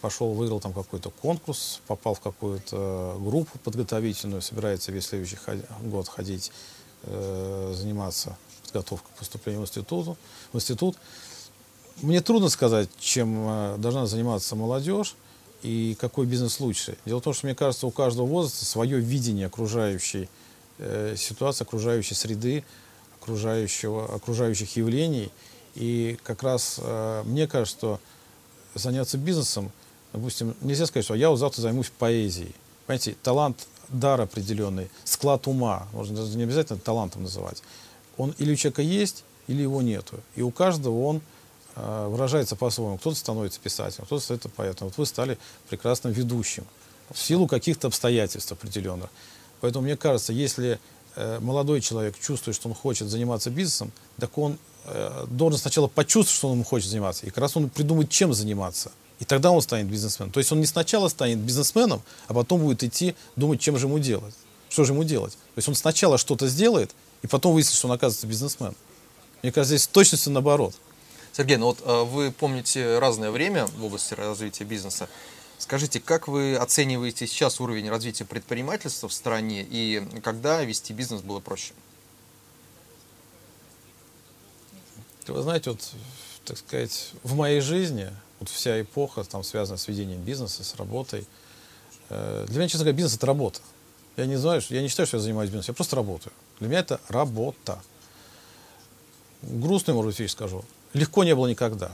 пошел, 0.00 0.32
выиграл 0.32 0.60
там 0.60 0.72
какой-то 0.72 1.10
конкурс, 1.10 1.80
попал 1.86 2.14
в 2.14 2.20
какую-то 2.20 3.16
группу 3.18 3.58
подготовительную, 3.58 4.42
собирается 4.42 4.92
весь 4.92 5.06
следующий 5.06 5.38
год 5.82 6.08
ходить, 6.08 6.52
э, 7.04 7.72
заниматься 7.74 8.36
подготовкой 8.62 9.10
к 9.14 9.18
поступлению 9.18 9.62
в, 9.62 9.68
институту, 9.68 10.16
в 10.52 10.56
институт. 10.56 10.96
Мне 12.02 12.20
трудно 12.20 12.48
сказать, 12.48 12.88
чем 13.00 13.48
э, 13.48 13.76
должна 13.78 14.06
заниматься 14.06 14.54
молодежь 14.54 15.14
и 15.62 15.96
какой 15.98 16.26
бизнес 16.26 16.60
лучше. 16.60 16.98
Дело 17.06 17.20
в 17.20 17.22
том, 17.22 17.32
что, 17.32 17.46
мне 17.46 17.54
кажется, 17.54 17.86
у 17.86 17.90
каждого 17.90 18.26
возраста 18.26 18.64
свое 18.64 18.98
видение 19.00 19.46
окружающей 19.46 20.28
э, 20.78 21.14
ситуации, 21.16 21.64
окружающей 21.64 22.14
среды, 22.14 22.64
окружающего, 23.20 24.14
окружающих 24.14 24.76
явлений– 24.76 25.30
и 25.74 26.18
как 26.22 26.42
раз 26.42 26.78
э, 26.78 27.22
мне 27.24 27.46
кажется, 27.46 27.78
что 27.78 28.00
заняться 28.74 29.18
бизнесом, 29.18 29.70
допустим, 30.12 30.54
нельзя 30.60 30.86
сказать, 30.86 31.04
что 31.04 31.14
я 31.14 31.30
вот 31.30 31.36
завтра 31.36 31.62
займусь 31.62 31.90
поэзией. 31.90 32.54
Понимаете, 32.86 33.16
талант, 33.22 33.66
дар 33.88 34.20
определенный, 34.20 34.90
склад 35.04 35.46
ума, 35.46 35.86
можно 35.92 36.16
даже 36.16 36.36
не 36.36 36.44
обязательно 36.44 36.78
талантом 36.78 37.22
называть, 37.22 37.62
он 38.16 38.34
или 38.38 38.52
у 38.52 38.56
человека 38.56 38.82
есть, 38.82 39.24
или 39.46 39.62
его 39.62 39.82
нету. 39.82 40.20
И 40.36 40.42
у 40.42 40.50
каждого 40.50 41.02
он 41.04 41.22
э, 41.74 42.06
выражается 42.08 42.54
по-своему. 42.54 42.98
Кто-то 42.98 43.16
становится 43.16 43.58
писателем, 43.60 44.04
кто-то 44.04 44.22
становится 44.22 44.48
поэтом. 44.50 44.88
Вот 44.88 44.98
вы 44.98 45.06
стали 45.06 45.38
прекрасным 45.68 46.12
ведущим 46.12 46.64
в 47.10 47.18
силу 47.18 47.46
каких-то 47.46 47.88
обстоятельств 47.88 48.52
определенных. 48.52 49.10
Поэтому 49.62 49.84
мне 49.84 49.96
кажется, 49.96 50.34
если 50.34 50.78
э, 51.16 51.38
молодой 51.40 51.80
человек 51.80 52.18
чувствует, 52.20 52.54
что 52.54 52.68
он 52.68 52.74
хочет 52.74 53.08
заниматься 53.08 53.48
бизнесом, 53.48 53.92
так 54.18 54.36
он 54.36 54.58
Э, 54.84 55.26
должен 55.28 55.60
сначала 55.60 55.86
почувствовать, 55.86 56.36
что 56.36 56.50
он 56.50 56.64
хочет 56.64 56.90
заниматься, 56.90 57.24
и 57.24 57.28
как 57.28 57.38
раз 57.38 57.56
он 57.56 57.70
придумает, 57.70 58.10
чем 58.10 58.34
заниматься. 58.34 58.90
И 59.20 59.24
тогда 59.24 59.52
он 59.52 59.62
станет 59.62 59.86
бизнесменом. 59.86 60.32
То 60.32 60.40
есть 60.40 60.50
он 60.50 60.58
не 60.58 60.66
сначала 60.66 61.06
станет 61.08 61.38
бизнесменом, 61.38 62.02
а 62.26 62.34
потом 62.34 62.60
будет 62.60 62.82
идти 62.82 63.14
думать, 63.36 63.60
чем 63.60 63.78
же 63.78 63.86
ему 63.86 64.00
делать. 64.00 64.34
Что 64.68 64.82
же 64.82 64.92
ему 64.92 65.04
делать? 65.04 65.34
То 65.34 65.58
есть 65.58 65.68
он 65.68 65.76
сначала 65.76 66.18
что-то 66.18 66.48
сделает, 66.48 66.90
и 67.22 67.28
потом 67.28 67.54
выяснит, 67.54 67.76
что 67.76 67.86
он 67.86 67.92
оказывается 67.92 68.26
бизнесменом. 68.26 68.74
Мне 69.42 69.52
кажется, 69.52 69.76
здесь 69.76 69.86
точности 69.86 70.28
наоборот. 70.28 70.74
Сергей, 71.32 71.58
ну 71.58 71.66
вот 71.66 71.78
э, 71.84 72.02
вы 72.02 72.32
помните 72.32 72.98
разное 72.98 73.30
время 73.30 73.66
в 73.66 73.84
области 73.84 74.14
развития 74.14 74.64
бизнеса. 74.64 75.08
Скажите, 75.62 76.00
как 76.00 76.26
вы 76.26 76.56
оцениваете 76.56 77.24
сейчас 77.28 77.60
уровень 77.60 77.88
развития 77.88 78.24
предпринимательства 78.24 79.08
в 79.08 79.12
стране 79.12 79.64
и 79.70 80.04
когда 80.24 80.64
вести 80.64 80.92
бизнес 80.92 81.22
было 81.22 81.38
проще? 81.38 81.72
Вы 85.28 85.40
знаете, 85.40 85.70
вот, 85.70 85.88
так 86.44 86.58
сказать, 86.58 87.12
в 87.22 87.36
моей 87.36 87.60
жизни 87.60 88.10
вот 88.40 88.48
вся 88.48 88.80
эпоха 88.80 89.22
там 89.22 89.44
связана 89.44 89.78
с 89.78 89.86
ведением 89.86 90.20
бизнеса, 90.22 90.64
с 90.64 90.74
работой. 90.74 91.28
Э, 92.08 92.44
для 92.48 92.56
меня, 92.56 92.66
честно 92.66 92.82
говоря, 92.82 92.96
бизнес 92.96 93.14
это 93.14 93.26
работа. 93.26 93.60
Я 94.16 94.26
не 94.26 94.34
знаю, 94.34 94.60
я 94.68 94.82
не 94.82 94.88
считаю, 94.88 95.06
что 95.06 95.18
я 95.18 95.22
занимаюсь 95.22 95.50
бизнесом, 95.50 95.74
я 95.74 95.76
просто 95.76 95.94
работаю. 95.94 96.32
Для 96.58 96.70
меня 96.70 96.80
это 96.80 97.00
работа. 97.06 97.80
Грустную, 99.42 99.94
может 99.94 100.08
быть, 100.08 100.18
вещь 100.18 100.32
скажу. 100.32 100.64
Легко 100.92 101.22
не 101.22 101.36
было 101.36 101.46
никогда. 101.46 101.90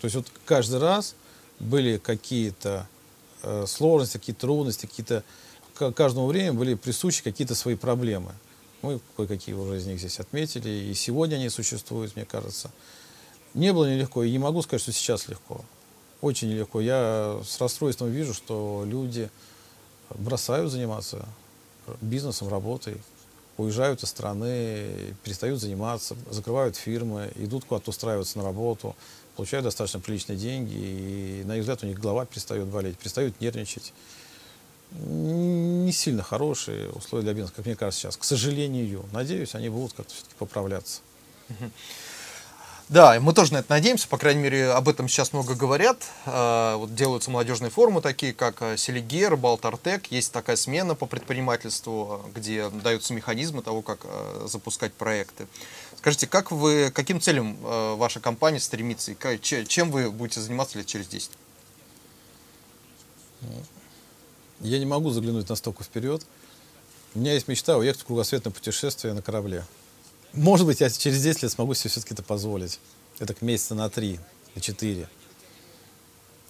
То 0.00 0.06
есть 0.06 0.16
вот 0.16 0.26
каждый 0.46 0.78
раз 0.78 1.14
были 1.60 1.98
какие-то 1.98 2.88
э, 3.44 3.64
сложности, 3.66 4.18
какие-то 4.18 4.40
трудности, 4.42 4.86
какие-то 4.86 5.22
каждому 5.94 6.26
времени 6.26 6.56
были 6.56 6.74
присущи 6.74 7.22
какие-то 7.22 7.54
свои 7.54 7.74
проблемы. 7.74 8.32
Мы 8.82 9.00
кое-какие 9.16 9.54
уже 9.54 9.78
из 9.78 9.86
них 9.86 9.98
здесь 9.98 10.20
отметили, 10.20 10.68
и 10.68 10.94
сегодня 10.94 11.36
они 11.36 11.48
существуют, 11.48 12.16
мне 12.16 12.24
кажется. 12.24 12.70
Не 13.54 13.72
было 13.72 13.90
нелегко, 13.90 14.22
и 14.24 14.30
не 14.30 14.38
могу 14.38 14.62
сказать, 14.62 14.82
что 14.82 14.92
сейчас 14.92 15.28
легко. 15.28 15.64
Очень 16.20 16.50
нелегко. 16.50 16.80
Я 16.80 17.40
с 17.46 17.60
расстройством 17.60 18.10
вижу, 18.10 18.34
что 18.34 18.84
люди 18.86 19.30
бросают 20.10 20.70
заниматься 20.70 21.26
бизнесом, 22.00 22.48
работой, 22.48 23.00
уезжают 23.56 24.02
из 24.02 24.08
страны, 24.08 25.14
перестают 25.22 25.60
заниматься, 25.60 26.16
закрывают 26.30 26.76
фирмы, 26.76 27.30
идут 27.36 27.64
куда-то 27.64 27.90
устраиваться 27.90 28.38
на 28.38 28.44
работу, 28.44 28.96
получают 29.36 29.64
достаточно 29.64 30.00
приличные 30.00 30.38
деньги, 30.38 30.74
и, 30.74 31.42
на 31.44 31.56
их 31.56 31.60
взгляд, 31.60 31.82
у 31.82 31.86
них 31.86 31.98
голова 31.98 32.26
перестает 32.26 32.66
болеть, 32.66 32.98
перестают 32.98 33.40
нервничать. 33.40 33.92
Не 34.92 35.92
сильно 35.92 36.22
хорошие 36.22 36.90
условия 36.90 37.24
для 37.24 37.34
бизнеса, 37.34 37.54
как 37.56 37.66
мне 37.66 37.74
кажется 37.74 38.02
сейчас. 38.02 38.16
К 38.16 38.24
сожалению, 38.24 39.04
надеюсь, 39.12 39.54
они 39.54 39.68
будут 39.68 39.94
как-то 39.94 40.14
все-таки 40.14 40.34
поправляться. 40.38 41.00
Да, 42.94 43.18
мы 43.18 43.34
тоже 43.34 43.54
на 43.54 43.56
это 43.56 43.72
надеемся, 43.72 44.06
по 44.06 44.18
крайней 44.18 44.40
мере, 44.40 44.70
об 44.70 44.88
этом 44.88 45.08
сейчас 45.08 45.32
много 45.32 45.56
говорят. 45.56 46.00
А, 46.26 46.76
вот 46.76 46.94
делаются 46.94 47.28
молодежные 47.28 47.68
форумы, 47.68 48.00
такие 48.00 48.32
как 48.32 48.62
э, 48.62 48.76
Селигер, 48.76 49.34
Балтартек. 49.34 50.12
Есть 50.12 50.30
такая 50.30 50.54
смена 50.54 50.94
по 50.94 51.06
предпринимательству, 51.06 52.24
где 52.32 52.70
даются 52.70 53.12
механизмы 53.12 53.62
того, 53.62 53.82
как 53.82 54.02
э, 54.04 54.46
запускать 54.48 54.92
проекты. 54.92 55.48
Скажите, 55.98 56.28
как 56.28 56.52
вы, 56.52 56.92
каким 56.94 57.20
целям 57.20 57.56
ваша 57.96 58.20
компания 58.20 58.60
стремится 58.60 59.10
и 59.10 59.40
чем 59.66 59.90
вы 59.90 60.12
будете 60.12 60.40
заниматься 60.40 60.78
лет 60.78 60.86
через 60.86 61.08
10? 61.08 61.32
Я 64.60 64.78
не 64.78 64.86
могу 64.86 65.10
заглянуть 65.10 65.48
настолько 65.48 65.82
вперед. 65.82 66.24
У 67.16 67.18
меня 67.18 67.32
есть 67.32 67.48
мечта 67.48 67.76
уехать 67.76 68.02
в 68.02 68.04
кругосветное 68.04 68.52
путешествие 68.52 69.14
на 69.14 69.22
корабле. 69.22 69.64
Может 70.34 70.66
быть, 70.66 70.80
я 70.80 70.90
через 70.90 71.22
10 71.22 71.44
лет 71.44 71.52
смогу 71.52 71.74
себе 71.74 71.90
все-таки 71.90 72.14
это 72.14 72.24
позволить. 72.24 72.80
Это 73.20 73.34
к 73.34 73.42
месяца 73.42 73.74
на 73.76 73.88
3 73.88 74.18
или 74.54 74.60
4. 74.60 75.08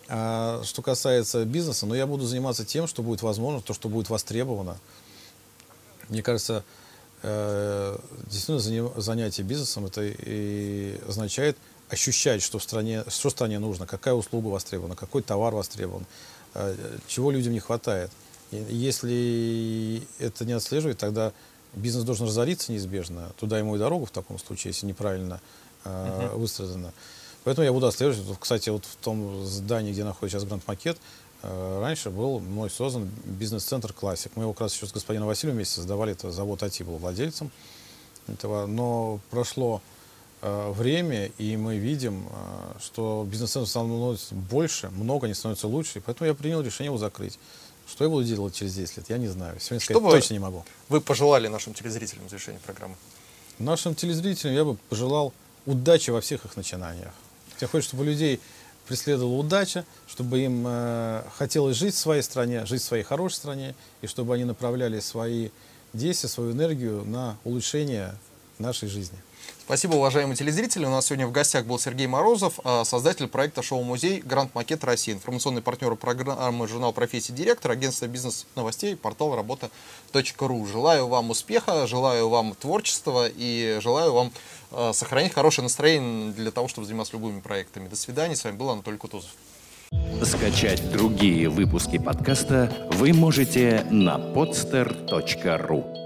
А 0.08 0.62
что 0.64 0.82
касается 0.82 1.44
бизнеса, 1.44 1.84
ну, 1.86 1.94
я 1.94 2.06
буду 2.06 2.26
заниматься 2.26 2.64
тем, 2.64 2.86
что 2.86 3.02
будет 3.02 3.22
возможно, 3.22 3.60
то, 3.60 3.74
что 3.74 3.88
будет 3.88 4.08
востребовано. 4.08 4.78
Мне 6.08 6.22
кажется, 6.22 6.64
э, 7.22 7.98
действительно 8.30 9.00
занятие 9.00 9.42
бизнесом 9.42 9.86
это 9.86 10.02
и 10.02 10.98
означает 11.06 11.56
ощущать, 11.90 12.42
что 12.42 12.58
в 12.58 12.62
стране, 12.62 13.04
что 13.08 13.28
стране 13.28 13.58
нужно, 13.58 13.86
какая 13.86 14.14
услуга 14.14 14.48
востребована, 14.48 14.96
какой 14.96 15.22
товар 15.22 15.54
востребован, 15.54 16.06
э, 16.54 16.74
чего 17.06 17.30
людям 17.30 17.52
не 17.52 17.60
хватает. 17.60 18.10
И 18.50 18.56
если 18.70 20.02
это 20.18 20.44
не 20.44 20.52
отслеживать, 20.52 20.98
тогда 20.98 21.32
бизнес 21.76 22.04
должен 22.04 22.26
разориться 22.26 22.72
неизбежно. 22.72 23.32
Туда 23.38 23.58
ему 23.58 23.76
и 23.76 23.78
дорогу 23.78 24.06
в 24.06 24.10
таком 24.10 24.38
случае, 24.38 24.70
если 24.70 24.86
неправильно 24.86 25.40
э, 25.84 25.88
uh-huh. 25.88 26.36
выстрадано. 26.36 26.92
Поэтому 27.44 27.66
я 27.66 27.72
буду 27.72 27.86
отслеживать. 27.86 28.38
Кстати, 28.40 28.70
вот 28.70 28.84
в 28.86 28.96
том 28.96 29.44
здании, 29.44 29.92
где 29.92 30.02
находится 30.02 30.38
сейчас 30.38 30.48
Гранд 30.48 30.66
Макет, 30.66 30.96
э, 31.42 31.80
раньше 31.80 32.10
был 32.10 32.40
мной 32.40 32.70
создан 32.70 33.10
бизнес-центр 33.24 33.92
«Классик». 33.92 34.32
Мы 34.34 34.44
его 34.44 34.54
как 34.54 34.62
раз 34.62 34.74
еще 34.74 34.86
с 34.86 34.92
господином 34.92 35.28
Васильевым 35.28 35.56
вместе 35.56 35.74
создавали. 35.76 36.12
Это 36.12 36.30
завод 36.30 36.62
АТИ 36.62 36.84
был 36.84 36.96
владельцем 36.96 37.50
этого. 38.28 38.66
Но 38.66 39.20
прошло 39.30 39.82
э, 40.40 40.72
время, 40.72 41.26
и 41.36 41.56
мы 41.58 41.76
видим, 41.76 42.28
э, 42.30 42.78
что 42.80 43.26
бизнес-центр 43.30 43.68
становится 43.68 44.34
больше, 44.34 44.88
много, 44.88 45.28
не 45.28 45.34
становится 45.34 45.68
лучше. 45.68 46.00
Поэтому 46.00 46.28
я 46.28 46.34
принял 46.34 46.62
решение 46.62 46.86
его 46.86 46.98
закрыть. 46.98 47.38
Что 47.86 48.04
я 48.04 48.10
буду 48.10 48.24
делать 48.24 48.54
через 48.54 48.74
10 48.74 48.96
лет, 48.98 49.06
я 49.10 49.18
не 49.18 49.28
знаю. 49.28 49.58
Сегодня 49.60 49.80
сказать 49.80 50.02
Что 50.02 50.10
точно 50.10 50.32
не 50.34 50.40
могу. 50.40 50.64
Вы 50.88 51.00
пожелали 51.00 51.48
нашим 51.48 51.74
телезрителям 51.74 52.26
в 52.26 52.30
завершении 52.30 52.58
программы? 52.58 52.94
Нашим 53.58 53.94
телезрителям 53.94 54.54
я 54.54 54.64
бы 54.64 54.76
пожелал 54.88 55.32
удачи 55.66 56.10
во 56.10 56.20
всех 56.20 56.44
их 56.44 56.56
начинаниях. 56.56 57.12
Я 57.60 57.68
хочу, 57.68 57.86
чтобы 57.86 58.02
у 58.02 58.06
людей 58.06 58.40
преследовала 58.86 59.34
удача, 59.34 59.84
чтобы 60.06 60.40
им 60.40 60.64
э, 60.66 61.22
хотелось 61.36 61.76
жить 61.76 61.94
в 61.94 61.98
своей 61.98 62.22
стране, 62.22 62.66
жить 62.66 62.82
в 62.82 62.84
своей 62.84 63.02
хорошей 63.02 63.36
стране, 63.36 63.74
и 64.02 64.06
чтобы 64.06 64.34
они 64.34 64.44
направляли 64.44 65.00
свои 65.00 65.50
действия, 65.92 66.28
свою 66.28 66.52
энергию 66.52 67.04
на 67.04 67.36
улучшение 67.44 68.14
нашей 68.58 68.88
жизни. 68.88 69.18
Спасибо, 69.64 69.94
уважаемые 69.94 70.36
телезрители. 70.36 70.84
У 70.84 70.90
нас 70.90 71.06
сегодня 71.06 71.26
в 71.26 71.32
гостях 71.32 71.64
был 71.64 71.78
Сергей 71.78 72.06
Морозов, 72.06 72.60
а, 72.64 72.84
создатель 72.84 73.28
проекта 73.28 73.62
«Шоу-музей 73.62 74.20
Гранд 74.20 74.54
Макет 74.54 74.84
России», 74.84 75.12
информационный 75.12 75.62
партнер 75.62 75.94
программы 75.96 76.68
«Журнал 76.68 76.92
профессии 76.92 77.32
директор», 77.32 77.70
агентство 77.70 78.06
бизнес-новостей, 78.06 78.94
портал 78.94 79.34
работа.ру. 79.34 80.66
Желаю 80.66 81.06
вам 81.08 81.30
успеха, 81.30 81.86
желаю 81.86 82.28
вам 82.28 82.54
творчества 82.54 83.26
и 83.26 83.78
желаю 83.80 84.12
вам 84.12 84.32
а, 84.70 84.92
сохранить 84.92 85.32
хорошее 85.32 85.62
настроение 85.62 86.32
для 86.32 86.50
того, 86.50 86.68
чтобы 86.68 86.86
заниматься 86.86 87.14
любыми 87.14 87.40
проектами. 87.40 87.88
До 87.88 87.96
свидания. 87.96 88.36
С 88.36 88.44
вами 88.44 88.56
был 88.56 88.68
Анатолий 88.68 88.98
Кутузов. 88.98 89.30
Скачать 90.22 90.90
другие 90.92 91.48
выпуски 91.48 91.98
подкаста 91.98 92.90
вы 92.92 93.14
можете 93.14 93.86
на 93.90 94.18
podster.ru 94.18 96.03